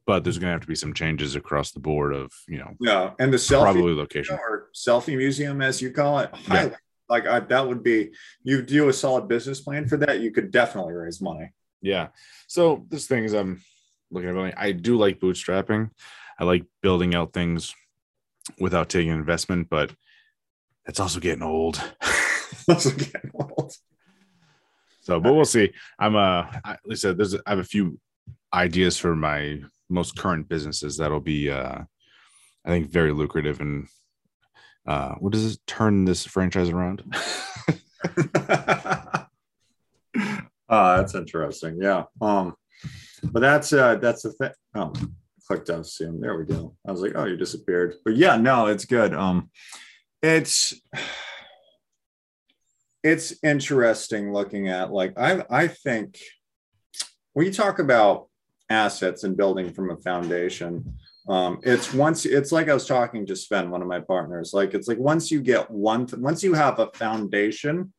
[0.06, 3.10] But there's gonna have to be some changes across the board of, you know, Yeah,
[3.18, 4.36] and the selfie probably location.
[4.40, 6.72] or selfie museum, as you call it, highly,
[7.10, 8.12] like I, that would be
[8.42, 10.20] you do a solid business plan for that.
[10.20, 11.52] You could definitely raise money.
[11.82, 12.08] Yeah.
[12.46, 13.60] So this thing is I'm
[14.10, 14.54] looking at building.
[14.56, 15.90] I do like bootstrapping.
[16.40, 17.74] I like building out things
[18.58, 19.92] without taking investment, but
[20.86, 21.82] it's also getting old.
[22.68, 23.72] Also getting old.
[25.00, 25.72] So, but we'll see.
[25.98, 27.98] I'm uh, I, said, there's I have a few
[28.52, 31.78] ideas for my most current businesses that'll be uh
[32.64, 33.88] I think very lucrative and
[34.86, 37.02] uh what does it turn this franchise around?
[38.18, 39.26] oh,
[40.68, 41.78] that's interesting.
[41.80, 42.04] Yeah.
[42.20, 42.54] Um,
[43.22, 44.52] but that's uh that's the thing.
[44.74, 44.92] Oh,
[45.46, 46.20] clicked on Zoom.
[46.20, 46.76] There we go.
[46.86, 47.94] I was like, oh, you disappeared.
[48.04, 49.14] But yeah, no, it's good.
[49.14, 49.50] Um,
[50.22, 50.74] it's
[53.08, 56.18] it's interesting looking at like I I think
[57.32, 58.28] when you talk about
[58.68, 60.94] assets and building from a foundation,
[61.28, 64.52] um, it's once it's like I was talking to Sven, one of my partners.
[64.52, 67.92] Like it's like once you get one, once you have a foundation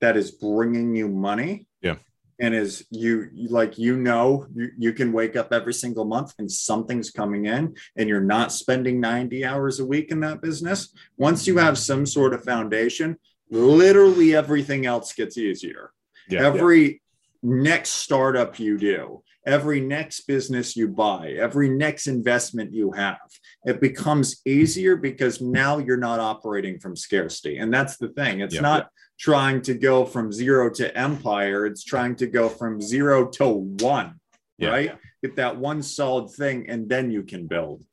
[0.00, 1.96] that is bringing you money, yeah,
[2.38, 6.50] and is you like you know you, you can wake up every single month and
[6.50, 10.94] something's coming in, and you're not spending ninety hours a week in that business.
[11.16, 13.16] Once you have some sort of foundation,
[13.52, 15.92] literally everything else gets easier.
[16.28, 16.98] Yeah, every yeah.
[17.42, 23.18] next startup you do every next business you buy, every next investment you have.
[23.64, 27.58] It becomes easier because now you're not operating from scarcity.
[27.58, 28.40] And that's the thing.
[28.40, 28.62] It's yep.
[28.62, 28.88] not
[29.18, 34.20] trying to go from zero to empire, it's trying to go from zero to one,
[34.58, 34.68] yeah.
[34.68, 34.98] right?
[35.22, 37.84] Get that one solid thing, and then you can build.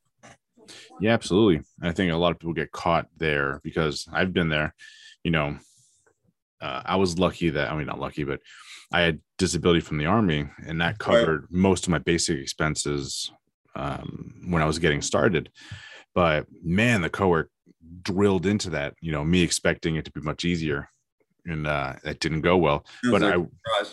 [1.00, 1.64] Yeah, absolutely.
[1.82, 4.74] I think a lot of people get caught there because I've been there.
[5.24, 5.58] You know,
[6.62, 8.42] uh, I was lucky that I mean not lucky, but
[8.92, 11.52] I had disability from the army, and that covered right.
[11.52, 13.32] most of my basic expenses
[13.76, 15.52] um, when I was getting started.
[16.16, 17.50] But man, the cowork
[18.02, 18.96] drilled into that.
[19.02, 20.90] You know, me expecting it to be much easier,
[21.46, 22.86] and uh, that didn't go well.
[23.04, 23.86] But like I,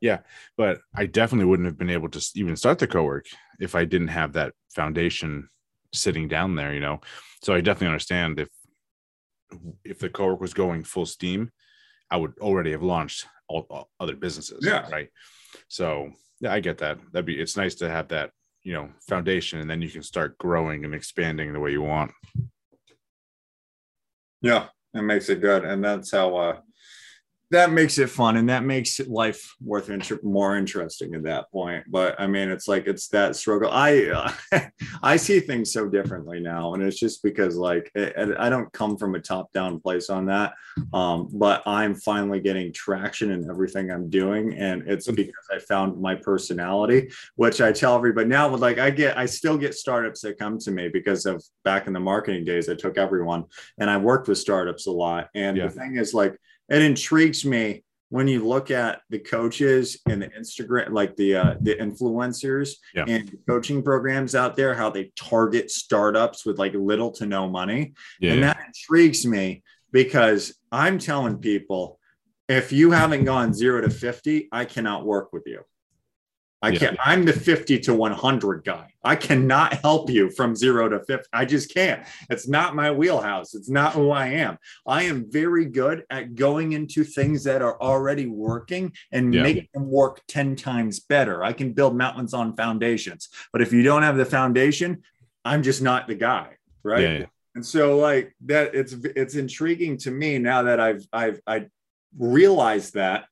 [0.00, 0.18] yeah,
[0.56, 3.26] but I definitely wouldn't have been able to even start the cowork
[3.58, 5.48] if I didn't have that foundation
[5.92, 6.72] sitting down there.
[6.72, 7.00] You know,
[7.42, 8.48] so I definitely understand if
[9.84, 11.50] if the cowork was going full steam,
[12.10, 14.64] I would already have launched all, all other businesses.
[14.64, 14.88] Yeah.
[14.90, 15.08] Right.
[15.68, 16.98] So yeah, I get that.
[17.12, 18.30] That'd be it's nice to have that,
[18.62, 22.12] you know, foundation and then you can start growing and expanding the way you want.
[24.40, 25.64] Yeah, it makes it good.
[25.64, 26.60] And that's how uh
[27.50, 31.84] that makes it fun and that makes life worth inter- more interesting at that point
[31.88, 34.04] but i mean it's like it's that struggle i
[34.52, 34.60] uh,
[35.02, 38.96] i see things so differently now and it's just because like it, i don't come
[38.96, 40.52] from a top down place on that
[40.92, 45.16] um, but i'm finally getting traction in everything i'm doing and it's mm.
[45.16, 49.24] because i found my personality which i tell everybody now but like i get i
[49.24, 52.74] still get startups that come to me because of back in the marketing days i
[52.74, 53.44] took everyone
[53.78, 55.66] and i worked with startups a lot and yeah.
[55.66, 56.36] the thing is like
[56.68, 61.54] it intrigues me when you look at the coaches and the Instagram, like the uh,
[61.60, 63.04] the influencers yeah.
[63.06, 67.92] and coaching programs out there, how they target startups with like little to no money,
[68.20, 68.32] yeah.
[68.32, 69.62] and that intrigues me
[69.92, 71.98] because I'm telling people,
[72.48, 75.62] if you haven't gone zero to fifty, I cannot work with you.
[76.60, 76.78] I yeah.
[76.78, 76.98] can't.
[77.04, 78.92] I'm the 50 to 100 guy.
[79.04, 81.28] I cannot help you from zero to 50.
[81.32, 82.04] I just can't.
[82.30, 83.54] It's not my wheelhouse.
[83.54, 84.58] It's not who I am.
[84.86, 89.42] I am very good at going into things that are already working and yeah.
[89.42, 91.44] making them work 10 times better.
[91.44, 93.28] I can build mountains on foundations.
[93.52, 95.02] But if you don't have the foundation,
[95.44, 96.56] I'm just not the guy.
[96.82, 97.02] Right.
[97.02, 101.66] Yeah, and so like that it's it's intriguing to me now that I've I've I
[102.16, 103.24] realized that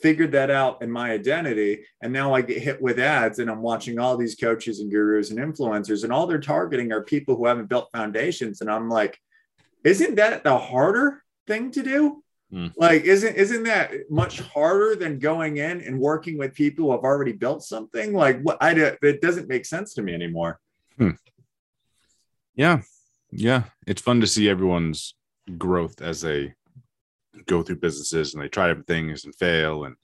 [0.00, 1.84] figured that out in my identity.
[2.02, 5.30] And now i get hit with ads and i'm watching all these coaches and gurus
[5.30, 8.60] and influencers and all they're targeting are people who haven't built foundations.
[8.60, 9.18] And i'm like
[9.84, 12.22] isn't that the harder thing to do?
[12.52, 12.72] Mm.
[12.76, 17.00] like isn't isn't that much harder than going in and working with people who have
[17.00, 18.12] already built something?
[18.12, 20.60] Like what i do, it doesn't make sense to me anymore.
[20.96, 21.10] Hmm.
[22.54, 22.82] yeah.
[23.32, 23.64] Yeah.
[23.86, 25.14] It's fun to see everyone's
[25.58, 26.54] growth as they
[27.46, 29.96] go through businesses and they try different things and fail and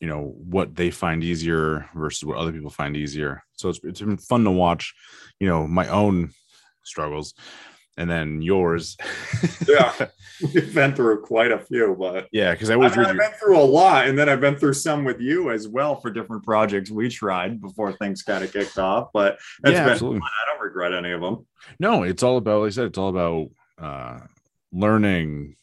[0.00, 3.42] you know what they find easier versus what other people find easier.
[3.54, 4.94] So it's, it's been fun to watch
[5.40, 6.32] you know my own
[6.84, 7.34] struggles
[7.96, 8.96] and then yours.
[9.68, 9.92] Yeah.
[10.54, 13.58] We've been through quite a few but yeah because i was I have been through
[13.58, 16.90] a lot and then i've been through some with you as well for different projects
[16.90, 20.20] we tried before things kind of kicked off but it's yeah, been absolutely.
[20.20, 20.28] Fun.
[20.28, 21.46] i don't regret any of them
[21.80, 23.48] no it's all about like i said it's all about
[23.78, 24.18] uh
[24.72, 25.56] learning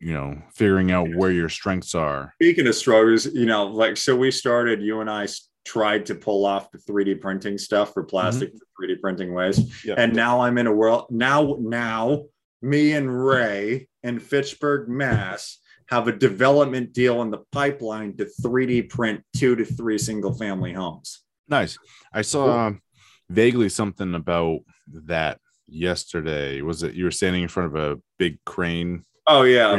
[0.00, 4.16] you know figuring out where your strengths are speaking of struggles you know like so
[4.16, 5.26] we started you and i
[5.64, 8.92] tried to pull off the 3d printing stuff for plastic mm-hmm.
[8.92, 9.98] 3d printing ways yep.
[9.98, 12.24] and now i'm in a world now now
[12.62, 18.88] me and ray in fitchburg mass have a development deal in the pipeline to 3d
[18.88, 21.76] print two to three single family homes nice
[22.12, 22.52] i saw cool.
[22.52, 22.82] Um,
[23.28, 25.38] vaguely something about that
[25.68, 29.70] yesterday was it you were standing in front of a big crane Oh yeah,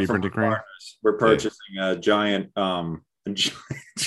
[1.03, 3.57] we're purchasing a giant, um, a giant,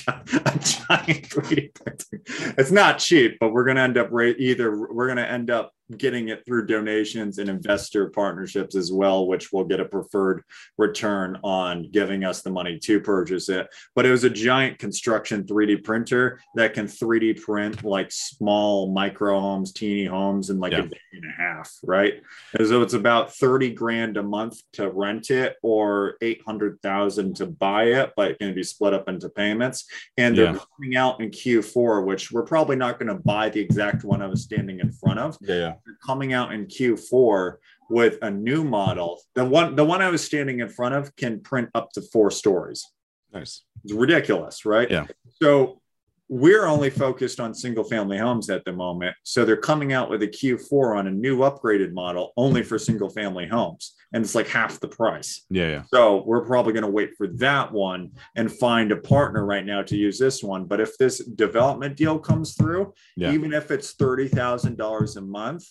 [0.06, 2.20] a giant 3D printing.
[2.58, 5.50] It's not cheap, but we're going to end up right either we're going to end
[5.50, 10.42] up getting it through donations and investor partnerships as well, which will get a preferred
[10.78, 13.68] return on giving us the money to purchase it.
[13.94, 19.38] But it was a giant construction 3D printer that can 3D print like small micro
[19.38, 20.80] homes, teeny homes in like yeah.
[20.80, 22.14] a day and a half, right?
[22.58, 27.84] And so it's about 30 grand a month to rent it or 800,000 to buy
[27.84, 29.73] it, but it's going to be split up into payments.
[30.16, 30.58] And they're yeah.
[30.76, 34.26] coming out in Q4, which we're probably not going to buy the exact one I
[34.26, 35.36] was standing in front of.
[35.40, 35.54] Yeah.
[35.54, 37.56] yeah coming out in Q4
[37.90, 39.20] with a new model.
[39.34, 42.30] The one the one I was standing in front of can print up to four
[42.30, 42.84] stories.
[43.32, 43.62] Nice.
[43.84, 44.90] It's ridiculous, right?
[44.90, 45.06] Yeah.
[45.42, 45.80] So
[46.28, 49.14] we're only focused on single family homes at the moment.
[49.24, 53.10] So they're coming out with a Q4 on a new upgraded model only for single
[53.10, 53.94] family homes.
[54.12, 55.44] And it's like half the price.
[55.50, 55.68] Yeah.
[55.68, 55.82] yeah.
[55.88, 59.82] So we're probably going to wait for that one and find a partner right now
[59.82, 60.64] to use this one.
[60.64, 63.32] But if this development deal comes through, yeah.
[63.32, 65.66] even if it's $30,000 a month,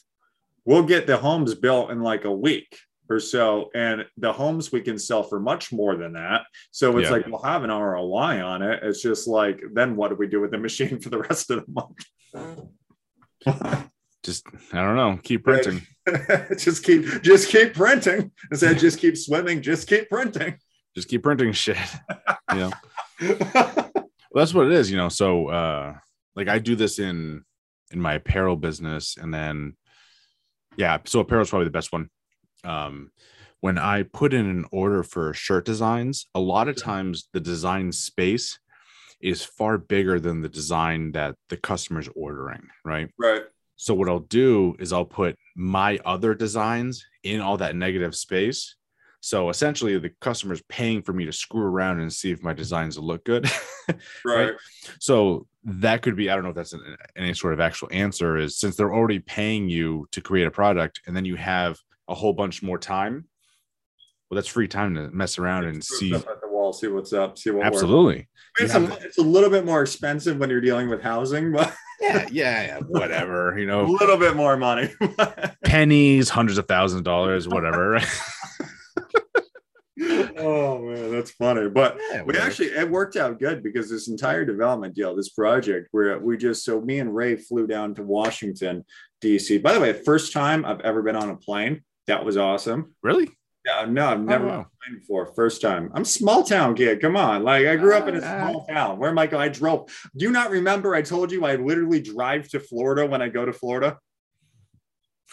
[0.65, 2.77] we'll get the homes built in like a week
[3.09, 6.41] or so and the homes we can sell for much more than that.
[6.71, 7.15] So it's yeah.
[7.15, 8.79] like we'll have an roi on it.
[8.83, 11.65] It's just like then what do we do with the machine for the rest of
[11.65, 11.99] the month?
[14.23, 15.19] Just i don't know.
[15.21, 15.81] Keep printing.
[16.57, 18.31] Just keep just keep printing.
[18.49, 20.57] Instead just keep swimming just keep printing.
[20.95, 21.75] Just keep printing shit.
[22.53, 22.71] You know
[23.19, 25.09] well, that's what it is you know.
[25.09, 25.95] So uh
[26.37, 27.43] like i do this in
[27.91, 29.75] in my apparel business and then
[30.77, 32.09] yeah, so apparel is probably the best one.
[32.63, 33.11] Um,
[33.61, 37.91] when I put in an order for shirt designs, a lot of times the design
[37.91, 38.59] space
[39.21, 43.09] is far bigger than the design that the customer's ordering, right?
[43.17, 43.43] Right.
[43.77, 48.75] So what I'll do is I'll put my other designs in all that negative space.
[49.21, 52.97] So essentially the customer's paying for me to screw around and see if my designs
[52.97, 53.49] look good.
[53.87, 53.97] right.
[54.25, 54.53] right.
[54.99, 58.37] So that could be i don't know if that's an, any sort of actual answer
[58.37, 62.13] is since they're already paying you to create a product and then you have a
[62.13, 63.27] whole bunch more time.
[64.29, 66.13] Well that's free time to mess around and see.
[66.13, 68.27] at the wall see what's up see what absolutely.
[68.59, 71.73] It's a, it's a little bit more expensive when you're dealing with housing but
[72.03, 74.89] yeah, yeah, yeah, whatever, you know, a little bit more money,
[75.65, 77.99] pennies, hundreds of thousands of dollars, whatever.
[80.35, 81.69] Oh man, that's funny.
[81.69, 85.87] But yeah, we actually it worked out good because this entire development deal, this project,
[85.91, 88.83] where we just so me and Ray flew down to Washington,
[89.23, 89.61] DC.
[89.63, 91.83] By the way, first time I've ever been on a plane.
[92.07, 92.95] That was awesome.
[93.01, 93.29] Really?
[93.65, 94.65] Yeah, no, I've never oh, wow.
[94.85, 95.25] been before.
[95.27, 95.89] First time.
[95.93, 96.99] I'm small town kid.
[96.99, 97.43] Come on.
[97.43, 98.99] Like I grew up in a uh, small town.
[98.99, 99.43] Where am I going?
[99.43, 99.89] I drove.
[100.15, 103.45] Do you not remember I told you I literally drive to Florida when I go
[103.45, 103.97] to Florida?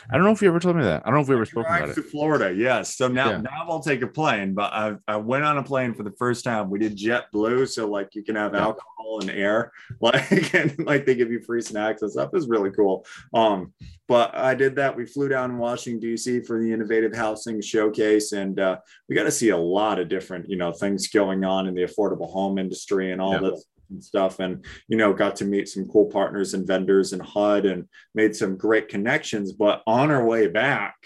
[0.09, 1.03] I don't know if you ever told me that.
[1.05, 1.94] I don't know if we ever spoke about it.
[1.94, 2.96] To Florida, yes.
[2.96, 3.40] So now, yeah.
[3.42, 4.55] now I'll take a plane.
[4.55, 6.70] But I, I went on a plane for the first time.
[6.70, 8.62] We did JetBlue, so like you can have yeah.
[8.62, 12.30] alcohol and air, like and like they give you free snacks and stuff.
[12.32, 13.05] It's really cool.
[13.34, 13.72] Um,
[14.09, 14.96] but I did that.
[14.96, 16.40] We flew down in Washington D.C.
[16.40, 18.78] for the Innovative Housing Showcase, and uh,
[19.09, 21.82] we got to see a lot of different, you know, things going on in the
[21.82, 23.51] affordable home industry and all yeah.
[23.51, 27.22] this and stuff and you know got to meet some cool partners and vendors and
[27.22, 30.97] hud and made some great connections but on our way back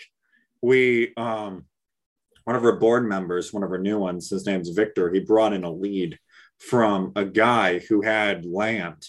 [0.63, 1.65] we um
[2.45, 5.53] one of our board members one of our new ones his name's victor he brought
[5.53, 6.19] in a lead
[6.59, 9.07] from a guy who had land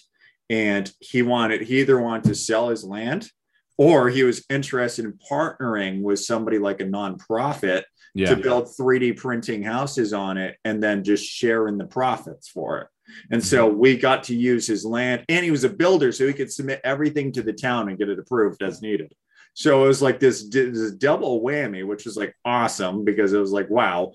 [0.49, 3.29] and he wanted he either wanted to sell his land
[3.77, 8.29] or he was interested in partnering with somebody like a nonprofit yeah.
[8.29, 12.79] to build 3D printing houses on it and then just share in the profits for
[12.79, 12.87] it.
[13.31, 13.79] And so mm-hmm.
[13.79, 16.81] we got to use his land, and he was a builder, so he could submit
[16.83, 19.13] everything to the town and get it approved as needed.
[19.53, 23.51] So it was like this, this double whammy, which was like awesome because it was
[23.51, 24.11] like, wow,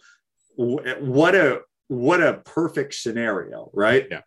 [0.57, 4.07] what a what a perfect scenario, right?
[4.09, 4.21] Yeah.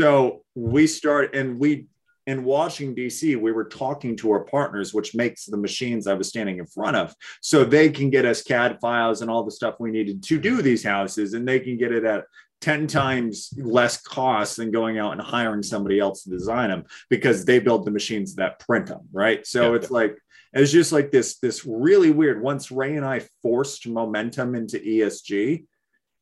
[0.00, 1.86] So we start and we
[2.26, 6.28] in Washington, D.C., we were talking to our partners, which makes the machines I was
[6.28, 7.14] standing in front of.
[7.40, 10.62] So they can get us CAD files and all the stuff we needed to do
[10.62, 12.24] these houses, and they can get it at
[12.60, 17.44] 10 times less cost than going out and hiring somebody else to design them because
[17.44, 19.46] they build the machines that print them right?
[19.46, 20.16] So yeah, it's like
[20.52, 25.64] it's just like this this really weird once ray and i forced momentum into esg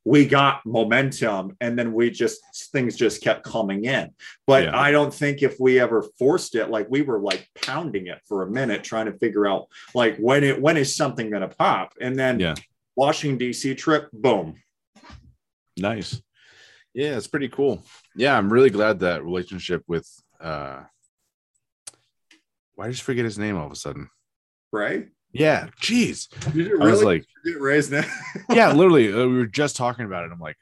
[0.05, 2.41] we got momentum and then we just
[2.72, 4.11] things just kept coming in.
[4.47, 4.78] But yeah.
[4.78, 8.43] i don't think if we ever forced it like we were like pounding it for
[8.43, 11.93] a minute trying to figure out like when it when is something going to pop?
[12.01, 12.55] And then yeah.
[12.97, 14.55] Washington dc trip boom.
[15.76, 16.22] Nice
[16.95, 17.84] yeah, it's pretty cool.
[18.14, 20.09] Yeah, I'm really glad that relationship with
[20.41, 20.82] uh
[22.74, 24.09] why did you forget his name all of a sudden?
[24.72, 25.09] Right?
[25.32, 26.28] Yeah, jeez.
[26.55, 27.24] Really I was like,
[27.59, 28.05] Ray's name?
[28.51, 29.12] yeah, literally.
[29.12, 30.30] Uh, we were just talking about it.
[30.32, 30.57] I'm like,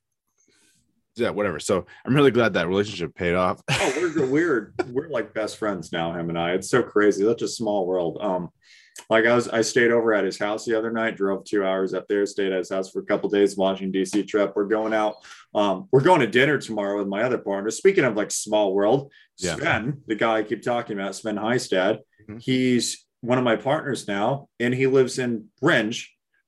[1.15, 1.61] yeah, whatever.
[1.61, 3.63] So I'm really glad that relationship paid off.
[3.71, 6.53] oh, we're we're we're like best friends now, him and I.
[6.53, 7.25] It's so crazy.
[7.25, 8.19] Such a small world.
[8.21, 8.51] Um,
[9.11, 11.17] like I was, I stayed over at his house the other night.
[11.17, 12.25] Drove two hours up there.
[12.27, 13.57] Stayed at his house for a couple days.
[13.57, 14.23] Washington D.C.
[14.25, 14.53] trip.
[14.57, 15.17] We're going out.
[15.55, 17.71] Um, we're going to dinner tomorrow with my other partner.
[17.71, 19.57] Speaking of like small world, Yeah.
[19.57, 21.99] Sven, the guy I keep talking about, Sven Heistad.
[22.29, 22.43] Mhm.
[22.43, 26.07] He's one of my partners now, and he lives in Rindge,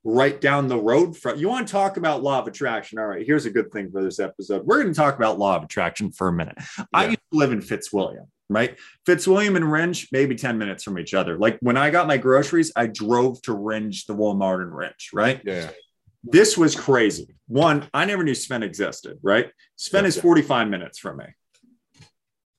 [0.09, 1.39] right down the road from.
[1.39, 2.99] You want to talk about law of attraction?
[2.99, 4.65] All right, here's a good thing for this episode.
[4.65, 6.57] We're going to talk about law of attraction for a minute.
[6.95, 8.79] I used to live in Fitzwilliam, right?
[9.07, 11.37] Fitzwilliam and Rindge maybe 10 minutes from each other.
[11.37, 15.43] Like when I got my groceries, I drove to Rindge the Walmart in Rindge right?
[15.45, 15.71] Yeah.
[16.25, 17.35] This was crazy.
[17.47, 19.51] One, I never knew Sven existed, right?
[19.77, 20.23] Sven Yeah, is yeah.
[20.23, 21.27] 45 minutes from me,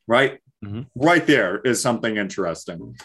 [0.07, 0.39] right?
[0.63, 0.87] Mhm.
[0.95, 2.95] Right there is something interesting.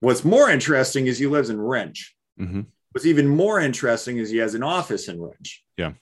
[0.00, 2.10] What's more interesting is he lives in Rindge.
[2.38, 2.62] hmm
[2.94, 5.56] What's even more interesting is he has an office in Rindge.
[5.76, 5.94] Yeah.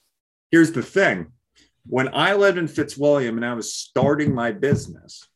[0.51, 1.32] Here's the thing
[1.86, 5.26] when I lived in Fitzwilliam and I was starting my business,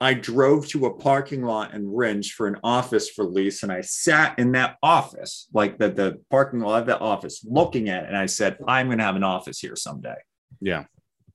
[0.00, 3.82] I drove to a parking lot in Rindge for an office for lease, and I
[3.82, 8.08] sat in that office, like the, the parking lot of that office, looking at it,
[8.08, 10.16] and I said, I'm going to have an office here someday.
[10.62, 10.84] Yeah.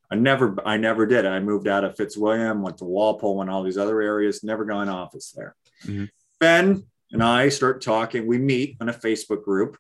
[0.10, 1.28] I never, I never did.
[1.28, 4.82] I moved out of Fitzwilliam, went to Walpole, went all these other areas, never got
[4.82, 5.56] an office there.
[5.86, 6.10] Mhm.
[6.42, 8.26] Sven and I start talking.
[8.26, 9.78] We meet on a Facebook group.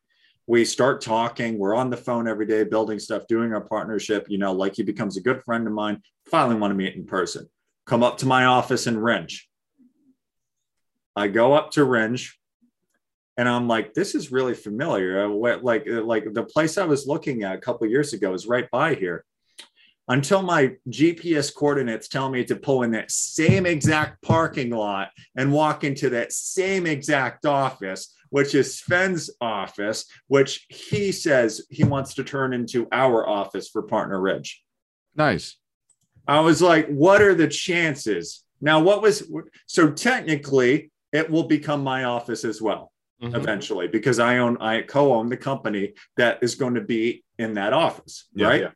[0.47, 1.57] We start talking.
[1.57, 4.25] We're on the phone every day, building stuff, doing our partnership.
[4.29, 6.01] You know, like he becomes a good friend of mine.
[6.29, 7.47] Finally, want to meet in person.
[7.85, 9.41] Come up to my office in Rindge.
[11.15, 12.31] I go up to Rindge,
[13.37, 15.23] and I'm like, this is really familiar.
[15.23, 18.47] I went- Like, like the place I was looking at a couple years ago is
[18.47, 19.25] right by here
[20.11, 25.53] until my GPS coordinates tell me to pull in that same exact parking lot and
[25.53, 32.13] walk into that same exact office, which is Sven's office, which he says he wants
[32.15, 34.61] to turn into our office for Partner Ridge.
[35.15, 35.55] Nice.
[36.27, 38.43] I was like, what are the chances?
[38.59, 39.31] Now, what was
[39.65, 42.91] so technically it will become my office as well
[43.23, 43.35] Mhm.
[43.35, 47.53] eventually because I own, I co own the company that is going to be in
[47.53, 48.61] that office, Yeah, right?
[48.61, 48.71] yeah.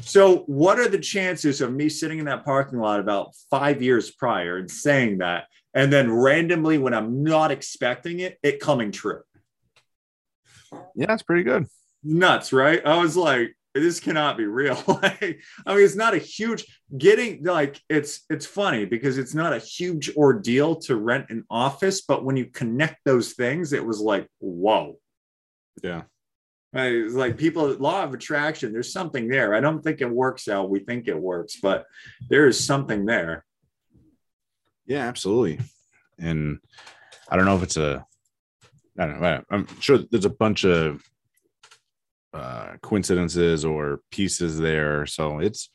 [0.00, 4.10] So, what are the chances of me sitting in that parking lot about five years
[4.10, 9.22] prior and saying that, and then randomly, when I'm not expecting it, it coming true?
[10.94, 11.66] Yeah, that's pretty good.
[12.02, 12.84] Nuts, right?
[12.84, 14.82] I was like, this cannot be real.
[14.86, 16.64] like, I mean, it's not a huge
[16.96, 22.00] getting like it's it's funny because it's not a huge ordeal to rent an office,
[22.00, 24.98] but when you connect those things, it was like, whoa.
[25.82, 26.02] Yeah.
[26.72, 29.54] Right, It's like people, law of attraction, there's something there.
[29.54, 30.70] I don't think it works out.
[30.70, 31.86] We think it works, but
[32.28, 33.44] there is something there.
[34.86, 35.58] Yeah, absolutely.
[36.18, 36.60] And
[37.28, 38.06] I don't know if it's a,
[38.98, 39.42] I don't know.
[39.50, 41.02] I'm sure there's a bunch of
[42.32, 45.06] uh, coincidences or pieces there.
[45.06, 45.70] So it's,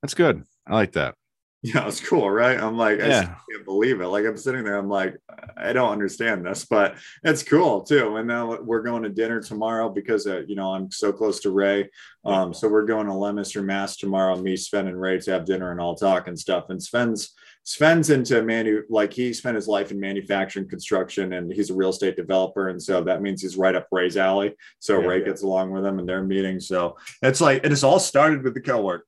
[0.00, 0.44] that's good.
[0.66, 1.14] I like that.
[1.74, 2.58] Yeah, it's cool, right?
[2.58, 3.34] I'm like, I Yeah.
[3.50, 4.06] can't believe it.
[4.08, 5.18] Like I'm sitting there, I'm like,
[5.58, 8.16] I don't understand this, but it's cool too.
[8.16, 11.50] And now we're going to dinner tomorrow because uh, you know I'm so close to
[11.50, 11.90] Ray.
[12.24, 14.36] Um, so we're going to Leominster, Mass tomorrow.
[14.36, 16.70] Me, Sven, and Ray to have dinner and all talk and stuff.
[16.70, 21.68] And Sven's Sven's into manu like he spent his life in manufacturing construction and he's
[21.68, 22.68] a real estate developer.
[22.68, 24.54] And so that means he's right up Ray's alley.
[24.78, 25.26] So Yeah, Ray yeah.
[25.26, 26.58] gets along with him and they're meeting.
[26.58, 29.04] So it's like it has all started with the co-work.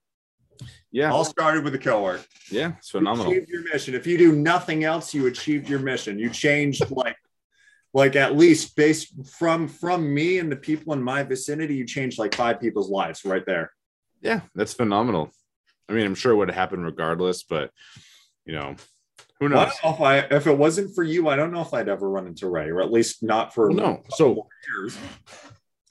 [0.93, 1.11] Yeah.
[1.11, 2.25] All started with the co-work.
[2.51, 2.73] Yeah.
[2.79, 3.33] It's You phenomenal.
[3.33, 3.95] achieved your mission.
[3.95, 6.19] If you do nothing else, you achieved your mission.
[6.19, 7.17] You changed like
[7.95, 12.19] like at least based from from me and the people in my vicinity, you changed
[12.19, 13.73] like five people's lives right there.
[14.21, 14.43] Yeah.
[14.55, 15.31] That's phenomenal.
[15.89, 17.71] I mean, I'm sure it would happen regardless, but
[18.45, 18.77] you know,
[19.41, 19.73] who I knows?
[19.83, 22.09] don't know if I if it wasn't for you, I don't know if I'd ever
[22.09, 24.03] run into Ray, or at least not for Well, no.
[24.11, 24.97] So years.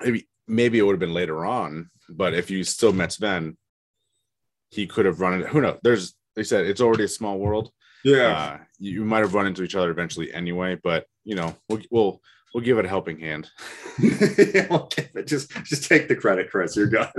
[0.04, 3.58] maybe maybe it would have been later on, but if you still met Sven,
[4.72, 5.48] he could have run it.
[5.48, 5.78] Who knows?
[5.84, 7.70] There's they said it's already a small world.
[8.04, 8.28] Yeah.
[8.38, 11.82] Uh, you, you might have run into each other eventually anyway, but you know, we'll
[11.92, 12.22] we'll
[12.54, 13.50] we'll give it a helping hand.
[14.70, 14.90] Well,
[15.26, 16.76] just just take the credit, Chris.
[16.76, 17.12] You're done.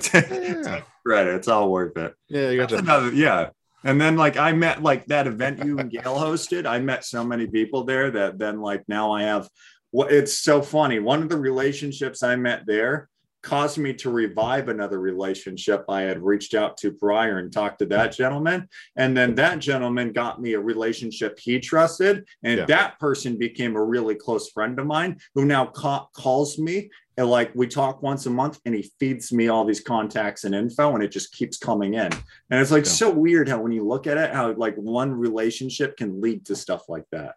[0.00, 0.82] take, Yeah.
[1.06, 1.34] credit.
[1.36, 2.14] It's all worth it.
[2.28, 2.88] Yeah, you got That's to.
[2.90, 3.50] another, yeah.
[3.84, 6.66] And then like I met like that event you and Gail hosted.
[6.66, 9.48] I met so many people there that then like now I have
[9.92, 10.98] what it's so funny.
[10.98, 13.08] One of the relationships I met there
[13.42, 17.86] caused me to revive another relationship I had reached out to prior and talked to
[17.86, 18.68] that gentleman.
[18.96, 22.26] And then that gentleman got me a relationship he trusted.
[22.42, 22.64] And Yeah.
[22.66, 27.28] that person became a really close friend of mine who now ca- calls me and
[27.30, 30.94] like we talk once a month and he feeds me all these contacts and info
[30.94, 32.12] and it just keeps coming in.
[32.50, 32.90] And it's like Yeah.
[32.90, 36.56] so weird how when you look at it, how like one relationship can lead to
[36.56, 37.36] stuff like that.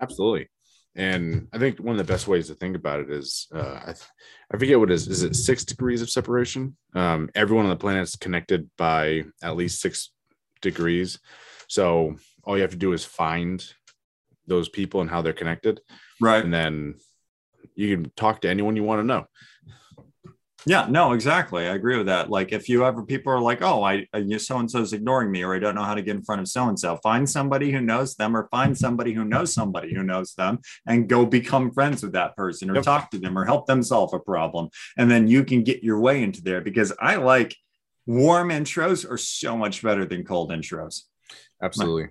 [0.00, 0.48] Absolutely.
[0.96, 3.92] And I think one of the best ways to think about it is uh, I,
[3.92, 4.08] th-
[4.52, 5.08] I forget what it is.
[5.08, 6.74] Is it six degrees of separation?
[6.94, 10.10] Um, everyone on the planet is connected by at least six
[10.62, 11.18] degrees.
[11.68, 13.62] So all you have to do is find
[14.46, 15.80] those people and how they're connected.
[16.18, 16.42] Right.
[16.42, 16.94] And then
[17.74, 19.26] you can talk to anyone you want to know.
[20.68, 21.68] Yeah, no, exactly.
[21.68, 22.28] I agree with that.
[22.28, 24.08] Like, if you ever people are like, "Oh, I
[24.38, 26.48] so and so's ignoring me," or "I don't know how to get in front of
[26.48, 30.02] so and so," find somebody who knows them, or find somebody who knows somebody who
[30.02, 32.84] knows them, and go become friends with that person, or yep.
[32.84, 36.00] talk to them, or help them solve a problem, and then you can get your
[36.00, 36.60] way into there.
[36.60, 37.54] Because I like
[38.04, 41.02] warm intros are so much better than cold intros.
[41.62, 42.08] Absolutely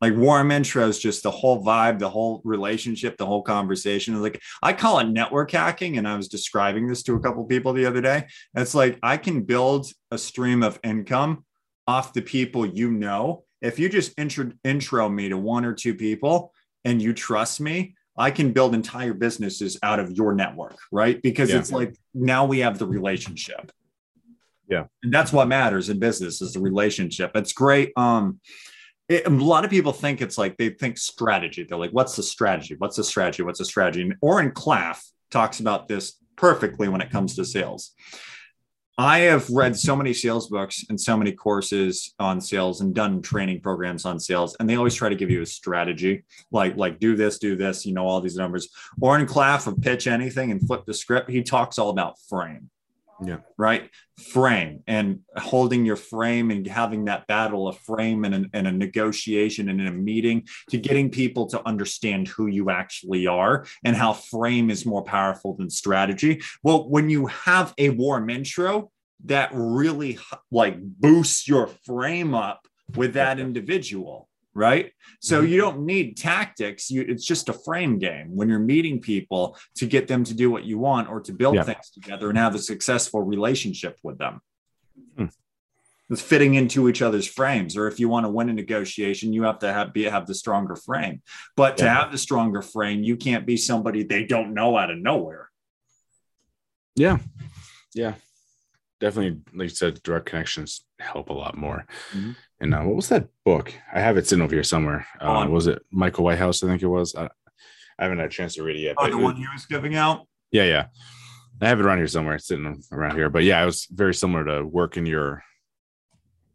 [0.00, 4.20] like warm intros just the whole vibe the whole relationship the whole conversation.
[4.20, 7.72] Like i call it network hacking and i was describing this to a couple people
[7.72, 8.26] the other day.
[8.54, 11.44] It's like i can build a stream of income
[11.86, 13.44] off the people you know.
[13.62, 16.52] If you just intro, intro me to one or two people
[16.84, 21.20] and you trust me i can build entire businesses out of your network right?
[21.22, 21.58] Because yeah.
[21.58, 23.70] it's like now we have the relationship.
[24.68, 24.86] Yeah.
[25.02, 27.32] And that's what matters in business is the relationship.
[27.34, 28.40] It's great um
[29.08, 31.64] it, a lot of people think it's like they think strategy.
[31.64, 32.74] They're like, what's the strategy?
[32.78, 33.42] What's the strategy?
[33.42, 34.02] What's the strategy?
[34.02, 37.92] And Oren Klaff talks about this perfectly when it comes to sales.
[38.98, 43.20] I have read so many sales books and so many courses on sales and done
[43.20, 46.98] training programs on sales, and they always try to give you a strategy, like like
[46.98, 48.70] do this, do this, you know, all these numbers.
[48.98, 52.70] Oren Klaff of Pitch Anything and Flip the Script, he talks all about frame
[53.24, 53.90] yeah right?
[54.32, 58.72] Frame and holding your frame and having that battle of frame and, an, and a
[58.72, 63.96] negotiation and in a meeting to getting people to understand who you actually are and
[63.96, 66.42] how frame is more powerful than strategy.
[66.62, 68.90] Well when you have a warm intro
[69.24, 70.18] that really
[70.50, 74.92] like boosts your frame up with that individual right?
[75.20, 75.52] So mm-hmm.
[75.52, 76.90] you don't need tactics.
[76.90, 80.50] You, it's just a frame game when you're meeting people to get them to do
[80.50, 81.62] what you want or to build yeah.
[81.62, 84.40] things together and have a successful relationship with them.
[85.16, 85.26] Hmm.
[86.08, 87.76] It's fitting into each other's frames.
[87.76, 90.34] Or if you want to win a negotiation, you have to have be have the
[90.34, 91.22] stronger frame.
[91.56, 91.84] But yeah.
[91.84, 95.50] to have the stronger frame, you can't be somebody they don't know out of nowhere.
[96.94, 97.18] Yeah.
[97.94, 98.14] Yeah
[99.00, 101.86] definitely, like you said, direct connections help a lot more.
[102.12, 102.32] Mm-hmm.
[102.60, 103.72] And uh, what was that book?
[103.92, 105.06] I have it sitting over here somewhere.
[105.20, 106.62] Uh, was it Michael Whitehouse?
[106.62, 107.14] I think it was.
[107.14, 107.28] I,
[107.98, 108.96] I haven't had a chance to read it yet.
[108.98, 110.26] Oh, the one he was giving out.
[110.52, 110.86] Yeah, yeah.
[111.60, 113.30] I have it around here somewhere, it's sitting around here.
[113.30, 115.42] But yeah, it was very similar to working your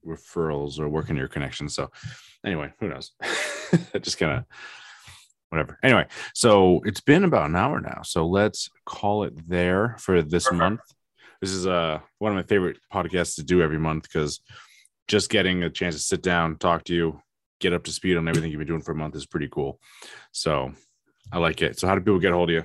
[0.06, 1.74] referrals or working your connections.
[1.74, 1.90] So
[2.46, 3.12] anyway, who knows?
[4.02, 4.46] just kind of
[5.50, 5.80] whatever.
[5.82, 8.02] Anyway, so it's been about an hour now.
[8.04, 10.60] So let's call it there for this Perfect.
[10.60, 10.82] month
[11.42, 14.40] this is uh one of my favorite podcasts to do every month because
[15.12, 17.22] just getting a chance to sit down, talk to you,
[17.60, 19.78] get up to speed on everything you've been doing for a month is pretty cool.
[20.32, 20.72] So
[21.34, 21.78] I like it.
[21.78, 22.64] So how do people get a hold of you?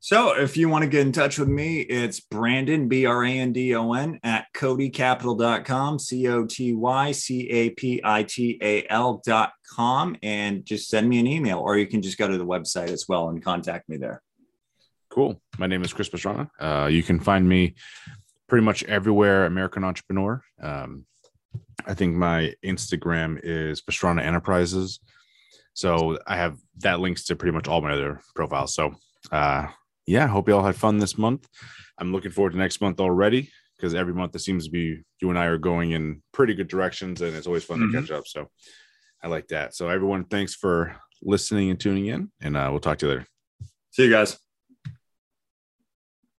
[0.00, 3.30] So if you want to get in touch with me, it's Brandon, B R A
[3.30, 8.58] N D O N, at cotycapital.com, C O T Y C A P I T
[8.60, 12.44] A L.com, and just send me an email, or you can just go to the
[12.44, 14.22] website as well and contact me there.
[15.08, 15.40] Cool.
[15.56, 16.50] My name is Chris Pastrana.
[16.60, 17.74] Uh, you can find me
[18.48, 20.42] pretty much everywhere American Entrepreneur.
[20.60, 21.06] Um,
[21.84, 25.00] I think my Instagram is Pastrana Enterprises.
[25.74, 28.74] So I have that links to pretty much all my other profiles.
[28.74, 28.94] So
[29.30, 29.66] uh,
[30.06, 31.46] yeah, hope you all had fun this month.
[31.98, 35.28] I'm looking forward to next month already because every month it seems to be you
[35.28, 37.92] and I are going in pretty good directions and it's always fun mm-hmm.
[37.92, 38.26] to catch up.
[38.26, 38.50] So
[39.22, 39.74] I like that.
[39.74, 43.26] So everyone, thanks for listening and tuning in, and uh, we'll talk to you later.
[43.90, 44.45] See you guys.